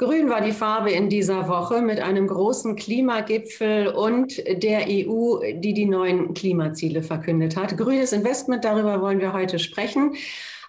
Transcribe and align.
Grün 0.00 0.30
war 0.30 0.40
die 0.40 0.52
Farbe 0.52 0.92
in 0.92 1.10
dieser 1.10 1.46
Woche 1.46 1.82
mit 1.82 2.00
einem 2.00 2.26
großen 2.26 2.74
Klimagipfel 2.74 3.88
und 3.88 4.38
der 4.62 4.86
EU, 4.88 5.40
die 5.52 5.74
die 5.74 5.84
neuen 5.84 6.32
Klimaziele 6.32 7.02
verkündet 7.02 7.54
hat. 7.54 7.76
Grünes 7.76 8.14
Investment, 8.14 8.64
darüber 8.64 9.02
wollen 9.02 9.20
wir 9.20 9.34
heute 9.34 9.58
sprechen. 9.58 10.14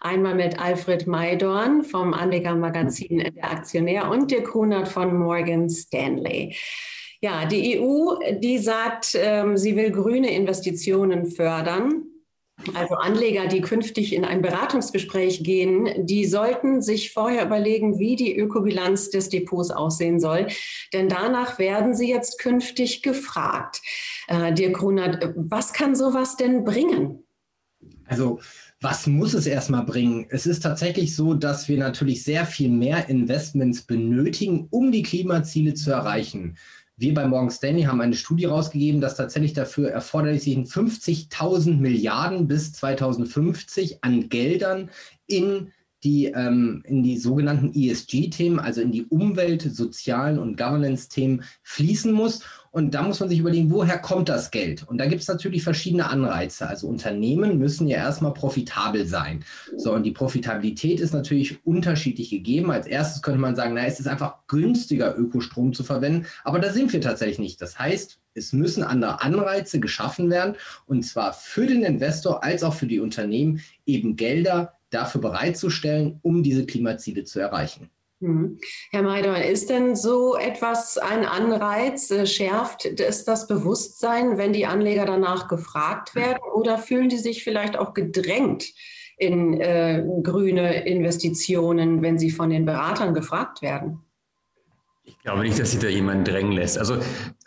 Einmal 0.01 0.35
mit 0.35 0.59
Alfred 0.59 1.07
Maidorn 1.07 1.85
vom 1.85 2.13
Anlegermagazin 2.13 3.19
Der 3.33 3.51
Aktionär 3.51 4.11
und 4.11 4.31
Dirk 4.31 4.49
Kunert 4.49 4.89
von 4.89 5.17
Morgan 5.17 5.69
Stanley. 5.69 6.53
Ja, 7.21 7.45
die 7.45 7.79
EU, 7.79 8.15
die 8.37 8.57
sagt, 8.57 9.15
ähm, 9.15 9.55
sie 9.55 9.77
will 9.77 9.91
grüne 9.91 10.35
Investitionen 10.35 11.25
fördern. 11.25 12.10
Also 12.73 12.95
Anleger, 12.95 13.47
die 13.47 13.61
künftig 13.61 14.13
in 14.13 14.25
ein 14.25 14.41
Beratungsgespräch 14.41 15.43
gehen, 15.43 16.05
die 16.05 16.25
sollten 16.25 16.81
sich 16.81 17.11
vorher 17.11 17.45
überlegen, 17.45 17.99
wie 17.99 18.15
die 18.15 18.37
Ökobilanz 18.37 19.09
des 19.09 19.29
Depots 19.29 19.71
aussehen 19.71 20.19
soll. 20.19 20.47
Denn 20.93 21.09
danach 21.09 21.59
werden 21.59 21.95
sie 21.95 22.09
jetzt 22.09 22.39
künftig 22.39 23.01
gefragt. 23.01 23.81
Äh, 24.27 24.53
Dirk 24.53 24.77
Grunert, 24.77 25.33
was 25.35 25.73
kann 25.73 25.95
sowas 25.95 26.37
denn 26.37 26.63
bringen? 26.63 27.23
Also 28.05 28.39
was 28.81 29.05
muss 29.05 29.35
es 29.35 29.45
erstmal 29.45 29.85
bringen? 29.85 30.25
Es 30.29 30.47
ist 30.47 30.61
tatsächlich 30.61 31.15
so, 31.15 31.35
dass 31.35 31.69
wir 31.69 31.77
natürlich 31.77 32.23
sehr 32.23 32.47
viel 32.47 32.69
mehr 32.69 33.09
Investments 33.09 33.83
benötigen, 33.83 34.67
um 34.71 34.91
die 34.91 35.03
Klimaziele 35.03 35.75
zu 35.75 35.91
erreichen. 35.91 36.57
Wir 37.01 37.15
bei 37.15 37.27
Morgan 37.27 37.49
Stanley 37.49 37.81
haben 37.81 37.99
eine 37.99 38.13
Studie 38.13 38.45
rausgegeben, 38.45 39.01
dass 39.01 39.15
tatsächlich 39.15 39.53
dafür 39.53 39.89
erforderlich 39.89 40.43
sind 40.43 40.67
50.000 40.67 41.77
Milliarden 41.77 42.47
bis 42.47 42.73
2050 42.73 44.03
an 44.03 44.29
Geldern 44.29 44.91
in 45.25 45.71
die 46.03 46.25
ähm, 46.25 46.83
in 46.85 47.03
die 47.03 47.17
sogenannten 47.17 47.71
ESG-Themen, 47.73 48.59
also 48.59 48.81
in 48.81 48.91
die 48.91 49.05
Umwelt-, 49.05 49.61
sozialen 49.61 50.39
und 50.39 50.57
Governance-Themen 50.57 51.43
fließen 51.63 52.11
muss. 52.11 52.41
Und 52.71 52.93
da 52.93 53.03
muss 53.03 53.19
man 53.19 53.27
sich 53.27 53.39
überlegen, 53.39 53.69
woher 53.69 53.99
kommt 53.99 54.29
das 54.29 54.49
Geld? 54.49 54.87
Und 54.87 54.97
da 54.97 55.05
gibt 55.05 55.21
es 55.21 55.27
natürlich 55.27 55.61
verschiedene 55.61 56.09
Anreize. 56.09 56.67
Also 56.67 56.87
Unternehmen 56.87 57.57
müssen 57.57 57.87
ja 57.87 57.97
erstmal 57.97 58.33
profitabel 58.33 59.05
sein. 59.05 59.43
So, 59.75 59.93
und 59.93 60.03
die 60.03 60.11
Profitabilität 60.11 61.01
ist 61.01 61.13
natürlich 61.13 61.65
unterschiedlich 61.65 62.29
gegeben. 62.29 62.71
Als 62.71 62.87
erstes 62.87 63.21
könnte 63.21 63.41
man 63.41 63.57
sagen, 63.57 63.73
na, 63.73 63.85
es 63.85 63.99
ist 63.99 64.07
einfach 64.07 64.35
günstiger, 64.47 65.17
Ökostrom 65.17 65.73
zu 65.73 65.83
verwenden. 65.83 66.25
Aber 66.45 66.59
da 66.59 66.71
sind 66.71 66.93
wir 66.93 67.01
tatsächlich 67.01 67.39
nicht. 67.39 67.61
Das 67.61 67.77
heißt, 67.77 68.19
es 68.33 68.53
müssen 68.53 68.83
andere 68.83 69.21
Anreize 69.21 69.81
geschaffen 69.81 70.29
werden, 70.29 70.55
und 70.85 71.03
zwar 71.03 71.33
für 71.33 71.67
den 71.67 71.83
Investor 71.83 72.43
als 72.43 72.63
auch 72.63 72.73
für 72.73 72.87
die 72.87 73.01
Unternehmen, 73.01 73.59
eben 73.85 74.15
Gelder 74.15 74.73
dafür 74.91 75.21
bereitzustellen, 75.21 76.19
um 76.21 76.43
diese 76.43 76.65
Klimaziele 76.65 77.23
zu 77.23 77.39
erreichen. 77.39 77.89
Hm. 78.21 78.59
Herr 78.91 79.01
Maidorn, 79.01 79.41
ist 79.41 79.71
denn 79.71 79.95
so 79.95 80.35
etwas 80.35 80.99
ein 80.99 81.25
Anreiz? 81.25 82.11
Äh, 82.11 82.27
schärft 82.27 82.85
es 82.85 83.25
das 83.25 83.47
Bewusstsein, 83.47 84.37
wenn 84.37 84.53
die 84.53 84.67
Anleger 84.67 85.05
danach 85.05 85.47
gefragt 85.47 86.13
werden? 86.13 86.37
Oder 86.53 86.77
fühlen 86.77 87.09
die 87.09 87.17
sich 87.17 87.43
vielleicht 87.43 87.75
auch 87.77 87.95
gedrängt 87.95 88.65
in 89.17 89.59
äh, 89.59 90.03
grüne 90.21 90.85
Investitionen, 90.85 92.03
wenn 92.03 92.19
sie 92.19 92.29
von 92.29 92.51
den 92.51 92.65
Beratern 92.65 93.15
gefragt 93.15 93.63
werden? 93.63 94.03
Ich 95.21 95.25
glaube 95.25 95.43
nicht, 95.43 95.59
dass 95.59 95.69
sich 95.69 95.79
da 95.79 95.87
jemand 95.87 96.27
drängen 96.27 96.53
lässt. 96.53 96.79
Also 96.79 96.97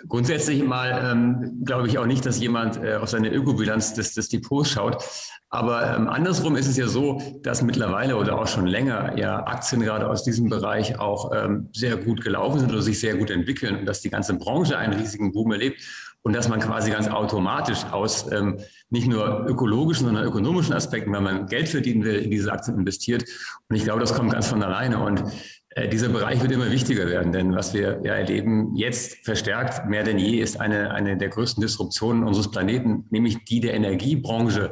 grundsätzlich 0.06 0.62
mal 0.62 1.11
ähm, 1.11 1.64
glaube 1.64 1.89
ich 1.89 1.98
auch 1.98 2.06
nicht, 2.06 2.25
dass 2.25 2.39
jemand 2.39 2.80
äh, 2.80 2.94
auf 2.94 3.08
seine 3.08 3.34
Ökobilanz 3.34 3.94
des, 3.94 4.14
des 4.14 4.28
Depots 4.28 4.70
schaut. 4.70 5.03
Aber 5.48 5.97
ähm, 5.97 6.06
andersrum 6.06 6.55
ist 6.55 6.69
es 6.69 6.77
ja 6.77 6.86
so, 6.86 7.20
dass 7.42 7.62
mittlerweile 7.62 8.17
oder 8.17 8.39
auch 8.39 8.47
schon 8.47 8.69
länger 8.69 9.19
ja 9.19 9.45
Aktien 9.45 9.83
gerade 9.83 10.08
aus 10.08 10.22
diesem 10.22 10.48
Bereich 10.48 11.00
auch 11.00 11.33
ähm, 11.34 11.69
sehr 11.72 11.97
gut 11.97 12.22
gelaufen 12.22 12.61
sind 12.61 12.70
oder 12.70 12.80
sich 12.80 13.00
sehr 13.00 13.17
gut 13.17 13.30
entwickeln 13.30 13.77
und 13.80 13.86
dass 13.86 14.00
die 14.00 14.11
ganze 14.11 14.34
Branche 14.34 14.78
einen 14.78 14.92
riesigen 14.92 15.33
Boom 15.33 15.50
erlebt 15.50 15.83
und 16.22 16.33
dass 16.33 16.48
man 16.48 16.61
quasi 16.61 16.92
ganz 16.92 17.08
automatisch 17.08 17.84
aus 17.91 18.30
ähm, 18.30 18.58
nicht 18.89 19.08
nur 19.08 19.46
ökologischen, 19.48 20.07
sondern 20.07 20.24
ökonomischen 20.24 20.74
Aspekten, 20.74 21.13
wenn 21.13 21.24
man 21.24 21.46
Geld 21.46 21.68
verdienen 21.68 22.05
will, 22.05 22.14
in 22.14 22.30
diese 22.30 22.52
Aktien 22.52 22.79
investiert. 22.79 23.24
Und 23.68 23.77
ich 23.77 23.83
glaube, 23.83 24.01
das 24.01 24.14
kommt 24.14 24.33
ganz 24.33 24.46
von 24.46 24.63
alleine. 24.63 25.01
Und 25.01 25.24
dieser 25.92 26.08
Bereich 26.08 26.40
wird 26.40 26.52
immer 26.52 26.70
wichtiger 26.70 27.07
werden, 27.07 27.33
denn 27.33 27.55
was 27.55 27.74
wir 27.74 28.01
ja 28.05 28.14
erleben 28.14 28.77
jetzt 28.77 29.24
verstärkt 29.24 29.89
mehr 29.89 30.05
denn 30.05 30.18
je 30.18 30.39
ist 30.39 30.61
eine, 30.61 30.92
eine 30.92 31.17
der 31.17 31.29
größten 31.29 31.61
Disruptionen 31.61 32.23
unseres 32.23 32.51
Planeten, 32.51 33.07
nämlich 33.11 33.45
die 33.45 33.61
der 33.61 33.74
Energiebranche 33.74 34.70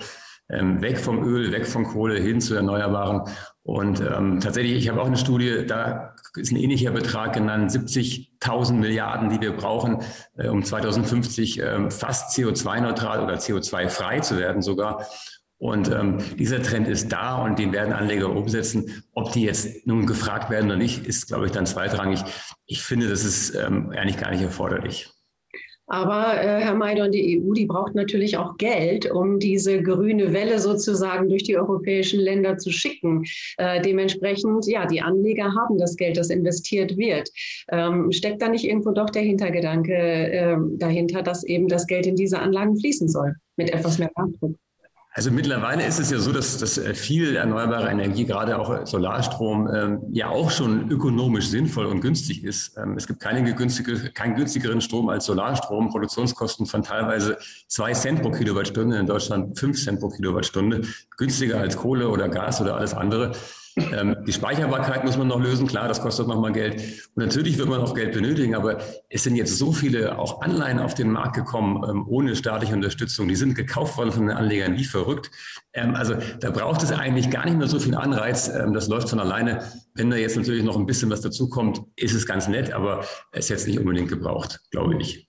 ähm, 0.53 0.81
weg 0.83 0.99
vom 0.99 1.25
Öl, 1.25 1.51
weg 1.51 1.67
von 1.67 1.85
Kohle 1.85 2.21
hin 2.21 2.41
zu 2.41 2.55
Erneuerbaren. 2.55 3.23
Und 3.65 4.01
ähm, 4.01 4.41
tatsächlich, 4.41 4.77
ich 4.77 4.89
habe 4.89 5.01
auch 5.01 5.07
eine 5.07 5.17
Studie, 5.17 5.65
da 5.67 6.15
ist 6.37 6.53
ein 6.53 6.57
ähnlicher 6.57 6.91
Betrag 6.91 7.33
genannt, 7.33 7.71
70.000 7.71 8.75
Milliarden, 8.75 9.31
die 9.31 9.41
wir 9.41 9.57
brauchen, 9.57 9.99
äh, 10.37 10.49
um 10.49 10.65
2050 10.65 11.61
äh, 11.61 11.91
fast 11.91 12.37
CO2-neutral 12.37 13.23
oder 13.23 13.35
CO2-frei 13.37 14.21
zu 14.21 14.37
werden 14.37 14.63
sogar. 14.63 15.07
Und 15.63 15.93
ähm, 15.93 16.19
dieser 16.41 16.61
Trend 16.61 16.89
ist 16.89 17.13
da 17.13 17.41
und 17.41 17.57
den 17.57 17.73
werden 17.73 17.93
Anleger 17.93 18.35
umsetzen. 18.35 19.05
Ob 19.15 19.31
die 19.31 19.45
jetzt 19.45 19.87
nun 19.87 20.07
gefragt 20.07 20.51
werden 20.51 20.67
oder 20.67 20.77
nicht, 20.77 21.07
ist, 21.07 21.29
glaube 21.29 21.47
ich, 21.47 21.53
dann 21.53 21.67
zweitrangig. 21.67 22.19
Ich 22.67 22.83
finde, 22.83 23.09
das 23.09 23.25
ist 23.25 23.55
ähm, 23.55 23.91
eigentlich 23.91 24.17
gar 24.17 24.33
nicht 24.33 24.43
erforderlich. 24.43 25.09
Aber 25.87 26.35
äh, 26.35 26.63
Herr 26.63 26.75
Maidon, 26.75 27.13
die 27.13 27.41
EU, 27.41 27.53
die 27.53 27.67
braucht 27.67 27.95
natürlich 27.95 28.37
auch 28.37 28.57
Geld, 28.57 29.09
um 29.09 29.39
diese 29.39 29.81
grüne 29.81 30.33
Welle 30.33 30.59
sozusagen 30.59 31.29
durch 31.29 31.45
die 31.45 31.57
europäischen 31.57 32.19
Länder 32.19 32.59
zu 32.59 32.73
schicken. 32.73 33.23
Äh, 33.57 33.81
dementsprechend, 33.83 34.67
ja, 34.67 34.85
die 34.87 35.01
Anleger 35.01 35.55
haben 35.55 35.79
das 35.79 35.95
Geld, 35.95 36.17
das 36.17 36.31
investiert 36.31 36.97
wird. 36.97 37.31
Ähm, 37.71 38.11
steckt 38.11 38.43
da 38.43 38.49
nicht 38.49 38.65
irgendwo 38.65 38.91
doch 38.91 39.11
der 39.11 39.23
Hintergedanke 39.23 39.95
äh, 39.95 40.57
dahinter, 40.73 41.23
dass 41.23 41.45
eben 41.45 41.69
das 41.69 41.87
Geld 41.87 42.09
in 42.09 42.17
diese 42.17 42.41
Anlagen 42.41 42.77
fließen 42.77 43.07
soll, 43.07 43.37
mit 43.57 43.73
etwas 43.73 44.01
mehr 44.01 44.11
Nachdruck? 44.17 44.57
Also 45.15 45.31
mittlerweile 45.31 45.85
ist 45.85 46.01
es 46.01 46.11
ja 46.11 46.19
so, 46.19 46.33
dass, 46.33 46.57
dass 46.57 46.79
äh, 46.79 46.95
viel 46.95 47.37
erneuerbare 47.37 47.91
Energie, 47.91 48.25
gerade 48.25 48.59
auch 48.59 48.87
Solarstrom, 48.87 49.69
ähm, 49.73 50.01
ja 50.11 50.29
auch 50.29 50.51
schon 50.51 50.91
ökonomisch 50.91 51.49
sinnvoll 51.49 51.85
und 51.85 52.01
günstig 52.01 52.45
ist. 52.45 52.79
Ähm, 52.79 52.97
es 52.97 53.07
gibt 53.07 53.21
keine 53.21 53.43
günstige, 53.55 54.11
keinen 54.13 54.37
günstigeren 54.37 54.81
Strom 54.81 55.11
als 55.11 55.27
Solarstrom. 55.27 55.91
Produktionskosten 55.91 56.65
von 56.65 56.83
teilweise 56.83 57.37
zwei 57.69 57.93
Cent 57.93 58.23
pro 58.23 58.31
Kilowattstunde, 58.31 58.99
in 58.99 59.07
Deutschland 59.07 59.59
fünf 59.59 59.83
Cent 59.83 60.01
pro 60.01 60.09
Kilowattstunde. 60.09 60.81
Günstiger 61.19 61.61
als 61.61 61.77
Kohle 61.77 62.09
oder 62.09 62.31
Gas 62.31 62.63
oder 62.63 62.77
alles 62.77 62.95
andere. 62.95 63.33
Ähm, 63.77 64.17
die 64.27 64.33
Speicherbarkeit 64.33 65.05
muss 65.05 65.17
man 65.17 65.29
noch 65.29 65.41
lösen, 65.41 65.67
klar, 65.67 65.89
das 65.89 66.01
kostet 66.01 66.29
nochmal 66.29 66.53
Geld. 66.53 66.83
Und 67.15 67.25
natürlich 67.25 67.59
wird 67.59 67.69
man 67.69 67.81
auch 67.81 67.95
Geld 67.95 68.13
benötigen, 68.13 68.55
aber 68.55 68.79
es 69.09 69.23
sind 69.23 69.37
jetzt 69.37 69.57
so 69.57 69.73
viele 69.73 70.19
auch 70.19 70.43
Anleihen 70.43 70.79
auf 70.79 70.95
den 70.95 71.11
Markt 71.11 71.37
gekommen, 71.37 71.83
ähm, 71.89 72.07
ohne 72.09 72.37
staatliche 72.37 72.75
Unterstützung. 72.75 73.29
Die 73.29 73.37
sind 73.37 73.55
gekauft 73.55 73.97
worden 73.97 74.13
von 74.13 74.27
den 74.27 74.37
Anlegern 74.37 74.77
wie 74.77 74.85
verrückt. 74.85 75.31
Ähm, 75.73 75.95
also 75.95 76.15
da 76.41 76.51
braucht 76.51 76.83
es 76.83 76.93
eigentlich 76.93 77.31
gar 77.31 77.45
nicht 77.45 77.57
mehr 77.57 77.69
so 77.69 77.79
viel 77.79 77.95
Anreiz. 77.95 78.51
Das 78.53 78.89
läuft 78.89 79.09
von 79.11 79.21
alleine. 79.21 79.63
Wenn 79.95 80.11
da 80.11 80.17
jetzt 80.17 80.37
natürlich 80.37 80.65
noch 80.65 80.77
ein 80.77 80.87
bisschen 80.87 81.11
was 81.11 81.21
dazukommt, 81.21 81.83
ist 81.97 82.15
es 82.15 82.27
ganz 82.27 82.49
nett, 82.49 82.73
aber 82.73 83.01
es 83.33 83.45
ist 83.45 83.49
jetzt 83.51 83.67
nicht 83.67 83.79
unbedingt 83.79 84.09
gebraucht, 84.09 84.61
glaube 84.71 84.97
ich. 85.01 85.29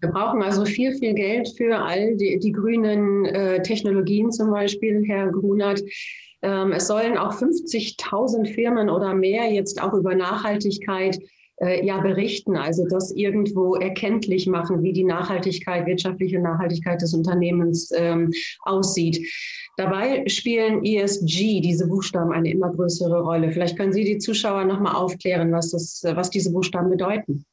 Wir 0.00 0.10
brauchen 0.10 0.42
also 0.42 0.64
viel, 0.64 0.94
viel 0.94 1.14
Geld 1.14 1.48
für 1.56 1.78
all 1.78 2.16
die, 2.16 2.38
die 2.38 2.52
grünen 2.52 3.24
äh, 3.24 3.62
Technologien 3.62 4.30
zum 4.30 4.50
Beispiel, 4.50 5.02
Herr 5.06 5.30
Grunert. 5.30 5.82
Ähm, 6.42 6.72
es 6.72 6.88
sollen 6.88 7.16
auch 7.16 7.34
50.000 7.34 8.52
Firmen 8.52 8.90
oder 8.90 9.14
mehr 9.14 9.50
jetzt 9.50 9.80
auch 9.80 9.94
über 9.94 10.14
Nachhaltigkeit 10.14 11.18
äh, 11.62 11.84
ja 11.86 12.00
berichten, 12.00 12.56
also 12.56 12.84
das 12.88 13.12
irgendwo 13.12 13.76
erkenntlich 13.76 14.46
machen, 14.46 14.82
wie 14.82 14.92
die 14.92 15.04
Nachhaltigkeit, 15.04 15.86
wirtschaftliche 15.86 16.40
Nachhaltigkeit 16.40 17.00
des 17.00 17.14
Unternehmens 17.14 17.92
ähm, 17.94 18.32
aussieht. 18.62 19.26
Dabei 19.76 20.26
spielen 20.26 20.84
ESG, 20.84 21.60
diese 21.60 21.86
Buchstaben, 21.86 22.32
eine 22.32 22.50
immer 22.50 22.70
größere 22.70 23.22
Rolle. 23.22 23.52
Vielleicht 23.52 23.78
können 23.78 23.92
Sie 23.92 24.04
die 24.04 24.18
Zuschauer 24.18 24.64
nochmal 24.64 24.96
aufklären, 24.96 25.52
was, 25.52 25.70
das, 25.70 26.02
was 26.04 26.28
diese 26.30 26.52
Buchstaben 26.52 26.90
bedeuten. 26.90 27.44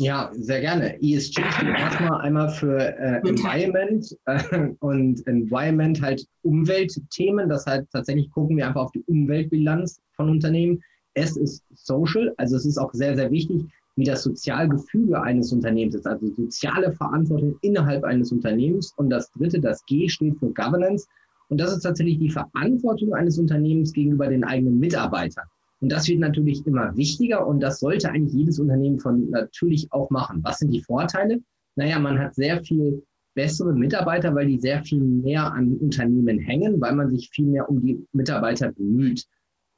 Ja, 0.00 0.30
sehr 0.32 0.60
gerne. 0.60 0.94
ESG 1.02 1.42
steht 1.50 1.68
erstmal 1.76 2.20
einmal 2.20 2.48
für 2.50 2.78
äh, 2.78 3.20
Environment 3.28 4.16
äh, 4.26 4.68
und 4.78 5.26
Environment 5.26 6.00
halt 6.00 6.24
Umweltthemen. 6.42 7.48
Das 7.48 7.66
heißt, 7.66 7.88
tatsächlich 7.90 8.30
gucken 8.30 8.56
wir 8.56 8.68
einfach 8.68 8.82
auf 8.82 8.92
die 8.92 9.02
Umweltbilanz 9.08 10.00
von 10.12 10.30
Unternehmen. 10.30 10.80
S 11.14 11.36
ist 11.36 11.64
Social, 11.74 12.32
also 12.36 12.54
es 12.54 12.64
ist 12.64 12.78
auch 12.78 12.92
sehr, 12.92 13.16
sehr 13.16 13.32
wichtig, 13.32 13.64
wie 13.96 14.04
das 14.04 14.22
Sozialgefüge 14.22 15.20
eines 15.20 15.52
Unternehmens 15.52 15.96
ist, 15.96 16.06
also 16.06 16.28
soziale 16.36 16.92
Verantwortung 16.92 17.56
innerhalb 17.62 18.04
eines 18.04 18.30
Unternehmens. 18.30 18.94
Und 18.98 19.10
das 19.10 19.32
dritte, 19.32 19.58
das 19.58 19.84
G 19.86 20.08
steht 20.08 20.38
für 20.38 20.50
Governance. 20.50 21.08
Und 21.48 21.60
das 21.60 21.72
ist 21.72 21.82
tatsächlich 21.82 22.20
die 22.20 22.30
Verantwortung 22.30 23.14
eines 23.14 23.36
Unternehmens 23.36 23.92
gegenüber 23.92 24.28
den 24.28 24.44
eigenen 24.44 24.78
Mitarbeitern. 24.78 25.48
Und 25.80 25.90
das 25.90 26.08
wird 26.08 26.18
natürlich 26.18 26.66
immer 26.66 26.96
wichtiger 26.96 27.46
und 27.46 27.60
das 27.60 27.80
sollte 27.80 28.10
eigentlich 28.10 28.34
jedes 28.34 28.58
Unternehmen 28.58 28.98
von 28.98 29.30
natürlich 29.30 29.86
auch 29.92 30.10
machen. 30.10 30.40
Was 30.42 30.58
sind 30.58 30.72
die 30.72 30.82
Vorteile? 30.82 31.40
Naja, 31.76 31.98
man 31.98 32.18
hat 32.18 32.34
sehr 32.34 32.62
viel 32.64 33.02
bessere 33.34 33.72
Mitarbeiter, 33.72 34.34
weil 34.34 34.48
die 34.48 34.58
sehr 34.58 34.82
viel 34.82 35.00
mehr 35.00 35.52
an 35.52 35.76
Unternehmen 35.76 36.40
hängen, 36.40 36.80
weil 36.80 36.94
man 36.96 37.08
sich 37.08 37.30
viel 37.30 37.46
mehr 37.46 37.70
um 37.70 37.80
die 37.80 38.04
Mitarbeiter 38.12 38.72
bemüht. 38.72 39.24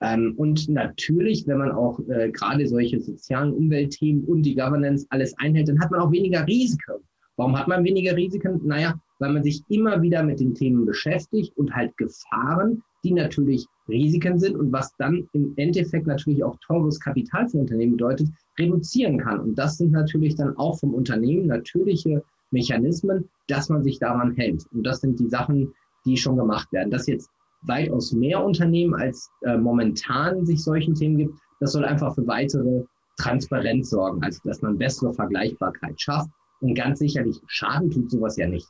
Ähm, 0.00 0.32
und 0.38 0.67
natürlich, 0.69 1.47
wenn 1.47 1.58
man 1.58 1.73
auch 1.73 2.00
äh, 2.08 2.31
gerade 2.31 2.67
solche 2.67 3.00
sozialen 3.00 3.52
Umweltthemen 3.52 4.25
und 4.25 4.44
die 4.44 4.55
Governance 4.55 5.06
alles 5.11 5.37
einhält, 5.37 5.69
dann 5.69 5.81
hat 5.81 5.91
man 5.91 6.00
auch 6.00 6.11
weniger 6.11 6.47
Risiken. 6.47 7.05
Warum 7.37 7.58
hat 7.58 7.69
man 7.69 7.85
weniger 7.85 8.17
Risiken? 8.17 8.61
Naja, 8.64 8.99
weil 9.19 9.32
man 9.32 9.43
sich 9.43 9.62
immer 9.69 10.00
wieder 10.00 10.23
mit 10.23 10.41
den 10.41 10.55
Themen 10.55 10.87
beschäftigt 10.87 11.55
und 11.58 11.75
halt 11.75 11.94
Gefahren, 11.99 12.82
die 13.05 13.12
natürlich 13.12 13.67
Risiken 13.88 14.38
sind 14.38 14.56
und 14.56 14.73
was 14.73 14.94
dann 14.97 15.29
im 15.32 15.52
Endeffekt 15.56 16.06
natürlich 16.06 16.44
auch 16.44 16.56
teures 16.67 17.00
Kapital 17.00 17.49
für 17.49 17.58
Unternehmen 17.58 17.93
bedeutet, 17.93 18.29
reduzieren 18.58 19.19
kann. 19.19 19.41
Und 19.41 19.58
das 19.58 19.79
sind 19.79 19.93
natürlich 19.93 20.37
dann 20.37 20.56
auch 20.56 20.79
vom 20.79 20.94
Unternehmen 20.94 21.47
natürliche 21.47 22.23
Mechanismen, 22.50 23.29
dass 23.49 23.69
man 23.69 23.82
sich 23.82 23.99
daran 23.99 24.32
hält. 24.32 24.64
Und 24.73 24.85
das 24.85 25.00
sind 25.00 25.19
die 25.19 25.29
Sachen, 25.29 25.73
die 26.05 26.17
schon 26.17 26.37
gemacht 26.37 26.70
werden. 26.73 26.91
Dass 26.91 27.06
jetzt 27.06 27.31
weitaus 27.62 28.12
mehr 28.12 28.43
Unternehmen 28.44 28.94
als 28.94 29.31
äh, 29.43 29.56
momentan 29.56 30.47
sich 30.47 30.62
solchen 30.62 30.94
Themen 30.94 31.19
gibt, 31.19 31.35
das 31.61 31.73
soll 31.73 31.85
einfach 31.85 32.14
für 32.14 32.26
weitere 32.26 32.85
Transparenz 33.19 33.91
sorgen, 33.91 34.23
also 34.23 34.41
dass 34.44 34.62
man 34.62 34.79
bessere 34.79 35.12
Vergleichbarkeit 35.12 36.00
schafft. 36.00 36.31
Und 36.61 36.75
ganz 36.75 36.99
sicherlich, 36.99 37.38
Schaden 37.47 37.91
tut 37.91 38.11
sowas 38.11 38.37
ja 38.37 38.47
nicht. 38.47 38.67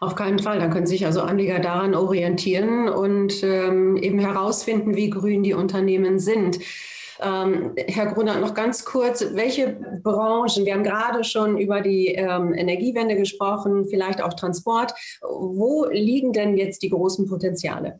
Auf 0.00 0.14
keinen 0.14 0.38
Fall. 0.38 0.60
Dann 0.60 0.70
können 0.70 0.86
sich 0.86 1.06
also 1.06 1.22
Anleger 1.22 1.58
daran 1.58 1.94
orientieren 1.94 2.88
und 2.88 3.42
ähm, 3.42 3.96
eben 3.96 4.20
herausfinden, 4.20 4.94
wie 4.96 5.10
grün 5.10 5.42
die 5.42 5.54
Unternehmen 5.54 6.18
sind. 6.18 6.60
Ähm, 7.20 7.72
Herr 7.76 8.06
Grunert, 8.06 8.40
noch 8.40 8.54
ganz 8.54 8.84
kurz, 8.84 9.24
welche 9.34 9.76
Branchen, 10.02 10.64
wir 10.64 10.74
haben 10.74 10.84
gerade 10.84 11.24
schon 11.24 11.58
über 11.58 11.80
die 11.80 12.08
ähm, 12.08 12.54
Energiewende 12.54 13.16
gesprochen, 13.16 13.86
vielleicht 13.86 14.22
auch 14.22 14.34
Transport, 14.34 14.94
wo 15.20 15.86
liegen 15.90 16.32
denn 16.32 16.56
jetzt 16.56 16.82
die 16.82 16.90
großen 16.90 17.26
Potenziale? 17.26 17.98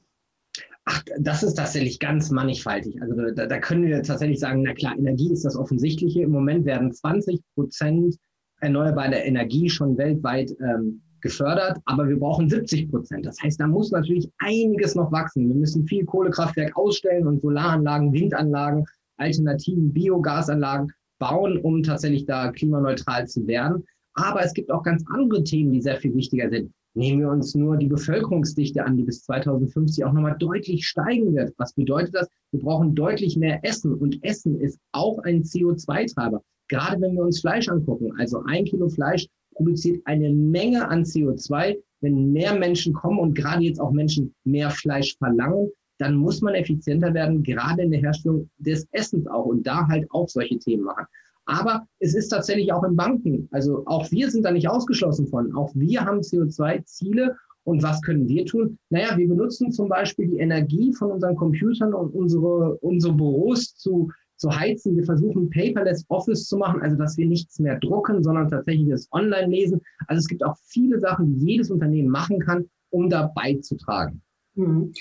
Ach, 0.84 1.02
das 1.18 1.42
ist 1.42 1.54
tatsächlich 1.54 1.98
ganz 1.98 2.30
mannigfaltig. 2.30 3.02
Also 3.02 3.14
da, 3.34 3.46
da, 3.46 3.58
können 3.58 3.86
wir 3.86 4.02
tatsächlich 4.02 4.38
sagen, 4.38 4.62
na 4.62 4.72
klar, 4.72 4.96
Energie 4.96 5.32
ist 5.32 5.44
das 5.44 5.56
Offensichtliche. 5.56 6.22
Im 6.22 6.30
Moment 6.30 6.64
werden 6.64 6.92
20 6.92 7.40
Prozent 7.54 8.16
erneuerbare 8.60 9.16
Energie 9.16 9.68
schon 9.68 9.98
weltweit 9.98 10.52
ähm, 10.60 11.02
gefördert, 11.20 11.78
aber 11.84 12.08
wir 12.08 12.18
brauchen 12.18 12.48
70 12.48 12.90
Prozent. 12.90 13.26
Das 13.26 13.40
heißt, 13.42 13.60
da 13.60 13.66
muss 13.66 13.90
natürlich 13.90 14.30
einiges 14.38 14.94
noch 14.94 15.12
wachsen. 15.12 15.48
Wir 15.48 15.56
müssen 15.56 15.86
viel 15.86 16.04
Kohlekraftwerk 16.04 16.76
ausstellen 16.76 17.26
und 17.26 17.40
Solaranlagen, 17.40 18.12
Windanlagen, 18.12 18.84
alternativen 19.16 19.92
Biogasanlagen 19.92 20.92
bauen, 21.18 21.58
um 21.58 21.82
tatsächlich 21.82 22.26
da 22.26 22.50
klimaneutral 22.52 23.26
zu 23.26 23.46
werden. 23.46 23.84
Aber 24.14 24.42
es 24.44 24.54
gibt 24.54 24.70
auch 24.70 24.82
ganz 24.82 25.04
andere 25.12 25.44
Themen, 25.44 25.72
die 25.72 25.80
sehr 25.80 25.96
viel 25.96 26.14
wichtiger 26.14 26.48
sind. 26.50 26.72
Nehmen 26.94 27.20
wir 27.20 27.30
uns 27.30 27.54
nur 27.54 27.76
die 27.76 27.86
Bevölkerungsdichte 27.86 28.84
an, 28.84 28.96
die 28.96 29.04
bis 29.04 29.22
2050 29.22 30.04
auch 30.04 30.12
nochmal 30.12 30.36
deutlich 30.38 30.86
steigen 30.86 31.34
wird. 31.34 31.54
Was 31.58 31.72
bedeutet 31.74 32.14
das? 32.14 32.28
Wir 32.50 32.60
brauchen 32.60 32.94
deutlich 32.94 33.36
mehr 33.36 33.60
Essen 33.62 33.94
und 33.94 34.18
Essen 34.24 34.60
ist 34.60 34.80
auch 34.92 35.18
ein 35.20 35.42
CO2-Treiber. 35.42 36.42
Gerade 36.68 37.00
wenn 37.00 37.14
wir 37.14 37.22
uns 37.22 37.40
Fleisch 37.40 37.68
angucken, 37.68 38.12
also 38.18 38.42
ein 38.46 38.64
Kilo 38.64 38.88
Fleisch 38.88 39.28
produziert 39.58 40.00
eine 40.06 40.30
Menge 40.30 40.88
an 40.88 41.04
CO2. 41.04 41.76
Wenn 42.00 42.32
mehr 42.32 42.58
Menschen 42.58 42.94
kommen 42.94 43.18
und 43.18 43.34
gerade 43.34 43.64
jetzt 43.64 43.80
auch 43.80 43.90
Menschen 43.90 44.34
mehr 44.44 44.70
Fleisch 44.70 45.16
verlangen, 45.18 45.68
dann 45.98 46.14
muss 46.14 46.40
man 46.40 46.54
effizienter 46.54 47.12
werden, 47.12 47.42
gerade 47.42 47.82
in 47.82 47.90
der 47.90 48.00
Herstellung 48.00 48.48
des 48.58 48.86
Essens 48.92 49.26
auch 49.26 49.46
und 49.46 49.66
da 49.66 49.86
halt 49.88 50.06
auch 50.10 50.28
solche 50.28 50.58
Themen 50.58 50.84
machen. 50.84 51.06
Aber 51.44 51.86
es 51.98 52.14
ist 52.14 52.28
tatsächlich 52.28 52.72
auch 52.72 52.84
in 52.84 52.94
Banken. 52.94 53.48
Also 53.50 53.82
auch 53.86 54.10
wir 54.10 54.30
sind 54.30 54.44
da 54.44 54.52
nicht 54.52 54.68
ausgeschlossen 54.68 55.26
von. 55.26 55.54
Auch 55.54 55.72
wir 55.74 56.04
haben 56.04 56.20
CO2-Ziele. 56.20 57.36
Und 57.64 57.82
was 57.82 58.00
können 58.02 58.28
wir 58.28 58.46
tun? 58.46 58.78
Naja, 58.90 59.16
wir 59.16 59.28
benutzen 59.28 59.72
zum 59.72 59.88
Beispiel 59.88 60.28
die 60.28 60.38
Energie 60.38 60.92
von 60.94 61.10
unseren 61.10 61.36
Computern 61.36 61.92
und 61.92 62.14
unsere, 62.14 62.76
unsere 62.78 63.12
Büros 63.12 63.74
zu 63.74 64.10
zu 64.38 64.54
heizen. 64.54 64.96
Wir 64.96 65.04
versuchen 65.04 65.50
Paperless 65.50 66.04
Office 66.08 66.46
zu 66.46 66.56
machen, 66.56 66.80
also 66.82 66.96
dass 66.96 67.16
wir 67.16 67.26
nichts 67.26 67.58
mehr 67.58 67.78
drucken, 67.78 68.22
sondern 68.22 68.48
tatsächlich 68.48 68.88
das 68.88 69.08
online 69.12 69.48
lesen. 69.48 69.80
Also 70.06 70.20
es 70.20 70.28
gibt 70.28 70.44
auch 70.44 70.56
viele 70.64 70.98
Sachen, 71.00 71.38
die 71.38 71.52
jedes 71.52 71.70
Unternehmen 71.70 72.08
machen 72.08 72.38
kann, 72.40 72.68
um 72.90 73.10
da 73.10 73.30
beizutragen. 73.34 74.22
Mhm. 74.58 74.92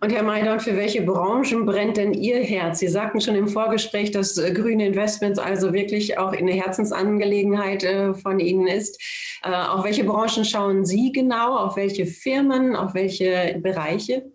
Und 0.00 0.12
Herr 0.12 0.22
Maidon, 0.22 0.60
für 0.60 0.76
welche 0.76 1.02
Branchen 1.02 1.64
brennt 1.64 1.96
denn 1.96 2.12
Ihr 2.12 2.38
Herz? 2.38 2.80
Sie 2.80 2.88
sagten 2.88 3.20
schon 3.20 3.34
im 3.34 3.48
Vorgespräch, 3.48 4.10
dass 4.10 4.36
äh, 4.36 4.52
grüne 4.52 4.86
Investments 4.86 5.38
also 5.38 5.72
wirklich 5.72 6.18
auch 6.18 6.32
eine 6.32 6.52
Herzensangelegenheit 6.52 7.82
äh, 7.82 8.14
von 8.14 8.40
Ihnen 8.40 8.66
ist. 8.66 9.00
Äh, 9.42 9.52
auf 9.52 9.84
welche 9.84 10.04
Branchen 10.04 10.44
schauen 10.44 10.84
Sie 10.84 11.12
genau? 11.12 11.56
Auf 11.56 11.76
welche 11.76 12.04
Firmen? 12.04 12.76
Auf 12.76 12.94
welche 12.94 13.58
Bereiche? 13.62 14.30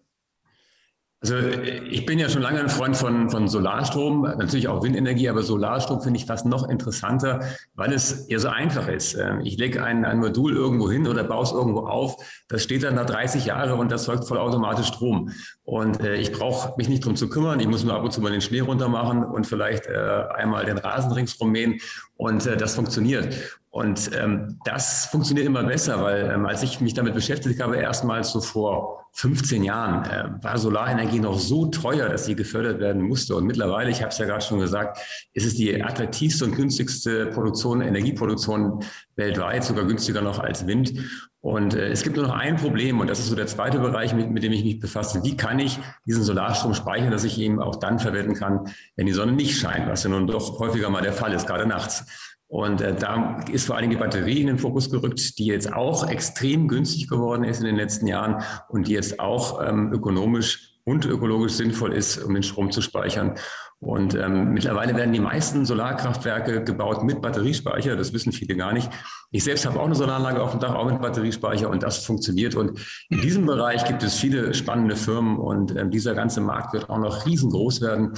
Also 1.24 1.38
ich 1.38 2.08
bin 2.08 2.18
ja 2.18 2.30
schon 2.30 2.42
lange 2.42 2.60
ein 2.60 2.70
Freund 2.70 2.98
von, 2.98 3.30
von 3.30 3.48
Solarstrom, 3.48 4.24
natürlich 4.24 4.68
auch 4.68 4.82
Windenergie, 4.82 5.30
aber 5.30 5.44
Solarstrom 5.44 6.02
finde 6.02 6.20
ich 6.20 6.26
fast 6.26 6.48
noch 6.48 6.68
interessanter, 6.68 7.42
weil 7.76 7.94
es 7.94 8.26
eher 8.26 8.40
so 8.40 8.48
einfach 8.48 8.88
ist. 8.88 9.14
Ähm, 9.14 9.40
ich 9.42 9.56
lege 9.58 9.84
ein, 9.84 10.04
ein 10.04 10.18
Modul 10.18 10.56
irgendwo 10.56 10.90
hin 10.90 11.06
oder 11.06 11.24
baue 11.24 11.44
es 11.44 11.52
irgendwo 11.52 11.82
auf, 11.82 12.16
das 12.48 12.64
steht 12.64 12.82
dann 12.82 12.96
da 12.96 13.04
30 13.04 13.46
Jahre 13.46 13.76
und 13.76 13.92
das 13.92 14.08
erzeugt 14.08 14.28
vollautomatisch 14.28 14.88
Strom. 14.88 15.30
Und 15.72 16.02
äh, 16.02 16.16
ich 16.16 16.34
brauche 16.34 16.74
mich 16.76 16.90
nicht 16.90 17.06
drum 17.06 17.16
zu 17.16 17.30
kümmern, 17.30 17.62
ich 17.62 17.68
muss 17.68 17.86
nur 17.86 17.94
ab 17.94 18.04
und 18.04 18.12
zu 18.12 18.20
mal 18.20 18.30
den 18.30 18.42
Schnee 18.42 18.60
runter 18.60 18.90
machen 18.90 19.24
und 19.24 19.48
vielleicht 19.48 19.88
äh, 19.88 20.26
einmal 20.36 20.66
den 20.66 20.78
Rasen 20.78 21.14
ringsrum 21.14 21.50
mähen 21.50 21.80
und 22.18 22.46
äh, 22.46 22.58
das 22.58 22.76
funktioniert. 22.76 23.60
Und 23.70 24.12
ähm, 24.14 24.60
das 24.66 25.06
funktioniert 25.06 25.48
immer 25.48 25.64
besser, 25.64 26.04
weil 26.04 26.30
ähm, 26.30 26.46
als 26.46 26.62
ich 26.62 26.82
mich 26.82 26.94
damit 26.94 27.14
beschäftigt 27.14 27.62
habe, 27.62 27.78
erstmals 27.78 28.34
so 28.34 28.42
vor 28.42 29.06
15 29.14 29.64
Jahren 29.64 30.04
äh, 30.04 30.44
war 30.44 30.58
Solarenergie 30.58 31.22
noch 31.22 31.40
so 31.40 31.68
teuer, 31.68 32.10
dass 32.10 32.26
sie 32.26 32.36
gefördert 32.36 32.82
werden 32.82 33.02
musste. 33.02 33.38
Und 33.38 33.46
mittlerweile, 33.46 33.92
ich 33.92 34.02
habe 34.02 34.10
es 34.10 34.18
ja 34.18 34.26
gerade 34.26 34.44
schon 34.44 34.60
gesagt, 34.60 34.98
ist 35.32 35.46
es 35.46 35.56
die 35.56 35.82
attraktivste 35.82 36.44
und 36.44 36.54
günstigste 36.54 37.28
Produktion, 37.28 37.80
Energieproduktion 37.80 38.84
weltweit, 39.16 39.64
sogar 39.64 39.86
günstiger 39.86 40.22
noch 40.22 40.40
als 40.40 40.68
Wind. 40.68 40.94
Und 41.42 41.74
äh, 41.74 41.90
es 41.90 42.04
gibt 42.04 42.18
nur 42.18 42.28
noch 42.28 42.36
ein 42.36 42.56
Problem, 42.56 43.00
und 43.00 43.10
das 43.10 43.20
ist 43.20 43.28
so 43.28 43.36
der 43.36 43.48
zweite 43.48 43.80
Bereich, 43.80 44.14
mit, 44.14 44.30
mit 44.30 44.44
dem 44.44 44.52
ich 44.52 44.64
mich 44.64 44.80
befasse. 44.80 45.24
Wie 45.24 45.36
kann 45.36 45.58
ich 45.58 45.80
diesen 46.06 46.24
Solarstrom 46.24 46.76
speichern, 46.76 47.10
dass 47.10 47.24
ich 47.24 47.38
ihn 47.40 47.60
auch 47.60 47.78
dann 47.78 47.98
verwenden 47.98 48.36
kann, 48.36 48.72
wenn 48.96 49.08
die 49.08 49.14
Sonne 49.14 49.32
nicht 49.32 49.58
scheint, 49.58 49.90
was 49.90 50.04
ja 50.04 50.10
nun 50.12 50.28
doch 50.28 50.60
häufiger 50.60 50.90
mal 50.92 51.02
der 51.02 51.14
Fall 51.14 51.34
ist, 51.34 51.48
gerade 51.48 51.66
nachts. 51.66 52.06
Und 52.48 52.82
äh, 52.82 52.94
da 52.94 53.40
ist 53.52 53.66
vor 53.66 53.78
allem 53.78 53.90
die 53.90 53.96
Batterie 53.96 54.42
in 54.42 54.48
den 54.48 54.60
Fokus 54.60 54.92
gerückt, 54.92 55.40
die 55.40 55.46
jetzt 55.46 55.74
auch 55.74 56.08
extrem 56.08 56.68
günstig 56.68 57.08
geworden 57.08 57.44
ist 57.44 57.60
in 57.60 57.66
den 57.66 57.78
letzten 57.78 58.08
Jahren 58.08 58.44
und 58.68 58.88
die 58.88 58.94
jetzt 58.94 59.20
auch 59.20 59.66
ähm, 59.66 59.92
ökonomisch 59.94 60.71
und 60.83 61.06
ökologisch 61.06 61.54
sinnvoll 61.54 61.94
ist, 61.94 62.18
um 62.18 62.33
den 62.33 62.44
Strom 62.44 62.72
zu 62.72 62.81
speichern. 62.81 63.36
Und 63.80 64.13
ähm, 64.13 64.54
mittlerweile 64.54 64.95
werden 64.95 65.12
die 65.12 65.19
meisten 65.19 65.66
Solarkraftwerke 65.66 66.63
gebaut 66.63 67.04
mit 67.04 67.20
Batteriespeicher. 67.20 67.96
Das 67.96 68.13
wissen 68.13 68.32
viele 68.32 68.56
gar 68.56 68.74
nicht. 68.74 68.91
Ich 69.32 69.44
selbst 69.44 69.65
habe 69.65 69.79
auch 69.79 69.86
eine 69.86 69.96
Solaranlage 69.96 70.41
auf 70.41 70.51
dem 70.51 70.60
Dach, 70.60 70.75
auch 70.75 70.86
mit 70.86 71.01
Batteriespeicher 71.01 71.67
und 71.67 71.82
das 71.82 72.06
funktioniert. 72.06 72.53
Und 72.53 72.79
in 73.10 73.22
diesem 73.22 73.48
Bereich 73.48 73.84
gibt 73.86 74.03
es 74.03 74.15
viele 74.15 74.53
spannende 74.53 74.96
Firmen 74.96 75.38
und 75.39 75.75
ähm, 75.75 75.89
dieser 75.89 76.13
ganze 76.13 76.41
Markt 76.41 76.74
wird 76.74 76.91
auch 76.91 77.00
noch 77.00 77.25
riesengroß 77.25 77.82
werden. 77.82 78.13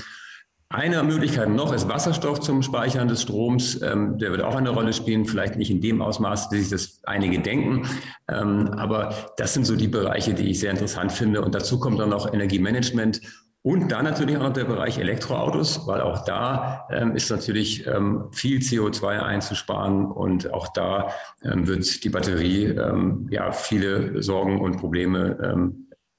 Eine 0.74 1.04
Möglichkeit 1.04 1.50
noch 1.50 1.72
ist 1.72 1.88
Wasserstoff 1.88 2.40
zum 2.40 2.64
Speichern 2.64 3.08
des 3.08 3.22
Stroms. 3.22 3.80
Ähm, 3.84 4.18
der 4.18 4.32
wird 4.32 4.42
auch 4.42 4.56
eine 4.56 4.72
Rolle 4.72 4.92
spielen, 4.92 5.26
vielleicht 5.26 5.56
nicht 5.56 5.70
in 5.70 5.82
dem 5.82 6.02
Ausmaß, 6.02 6.52
wie 6.52 6.62
sich 6.62 6.72
das 6.72 7.00
einige 7.04 7.38
denken. 7.38 7.88
Ähm, 8.28 8.70
aber 8.70 9.14
das 9.38 9.54
sind 9.54 9.66
so 9.66 9.76
die 9.76 9.88
Bereiche, 9.88 10.34
die 10.34 10.50
ich 10.50 10.60
sehr 10.60 10.72
interessant 10.72 11.12
finde. 11.12 11.44
Und 11.44 11.54
dazu 11.54 11.80
kommt 11.80 12.00
dann 12.00 12.10
noch 12.10 12.34
Energiemanagement 12.34 13.22
und 13.62 13.92
dann 13.92 14.06
natürlich 14.06 14.36
auch 14.38 14.42
noch 14.42 14.54
der 14.54 14.64
Bereich 14.64 14.98
Elektroautos, 14.98 15.86
weil 15.86 16.02
auch 16.02 16.26
da 16.26 16.88
ähm, 16.90 17.16
ist 17.16 17.30
natürlich 17.30 17.86
ähm, 17.86 18.30
viel 18.32 18.58
CO2 18.58 19.20
einzusparen 19.20 20.08
und 20.08 20.52
auch 20.56 20.70
da 20.74 21.12
ähm, 21.44 21.68
wird 21.68 22.04
die 22.04 22.10
Batterie 22.10 22.66
ähm, 22.66 23.28
ja 23.30 23.52
viele 23.52 24.24
Sorgen 24.24 24.60
und 24.60 24.78
Probleme 24.78 25.72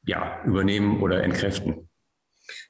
ja, 0.07 0.45
übernehmen 0.45 1.01
oder 1.03 1.25
entkräften. 1.25 1.89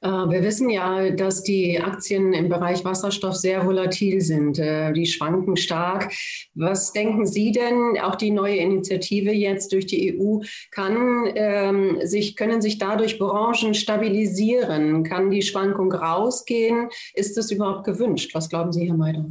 Äh, 0.01 0.07
wir 0.07 0.43
wissen 0.43 0.69
ja, 0.69 1.11
dass 1.11 1.43
die 1.43 1.79
Aktien 1.79 2.33
im 2.33 2.49
Bereich 2.49 2.83
Wasserstoff 2.85 3.35
sehr 3.35 3.65
volatil 3.65 4.21
sind. 4.21 4.59
Äh, 4.59 4.93
die 4.93 5.05
schwanken 5.05 5.57
stark. 5.57 6.11
Was 6.53 6.93
denken 6.93 7.25
Sie 7.25 7.51
denn, 7.51 7.97
auch 8.01 8.15
die 8.15 8.31
neue 8.31 8.57
Initiative 8.57 9.31
jetzt 9.31 9.71
durch 9.71 9.85
die 9.85 10.17
EU, 10.17 10.39
kann 10.71 11.31
ähm, 11.35 11.99
sich, 12.03 12.35
können 12.35 12.61
sich 12.61 12.77
dadurch 12.77 13.19
Branchen 13.19 13.73
stabilisieren? 13.73 15.03
Kann 15.03 15.31
die 15.31 15.41
Schwankung 15.41 15.91
rausgehen? 15.91 16.89
Ist 17.13 17.37
das 17.37 17.51
überhaupt 17.51 17.85
gewünscht? 17.85 18.33
Was 18.33 18.49
glauben 18.49 18.71
Sie, 18.71 18.87
Herr 18.87 18.97
Meider? 18.97 19.25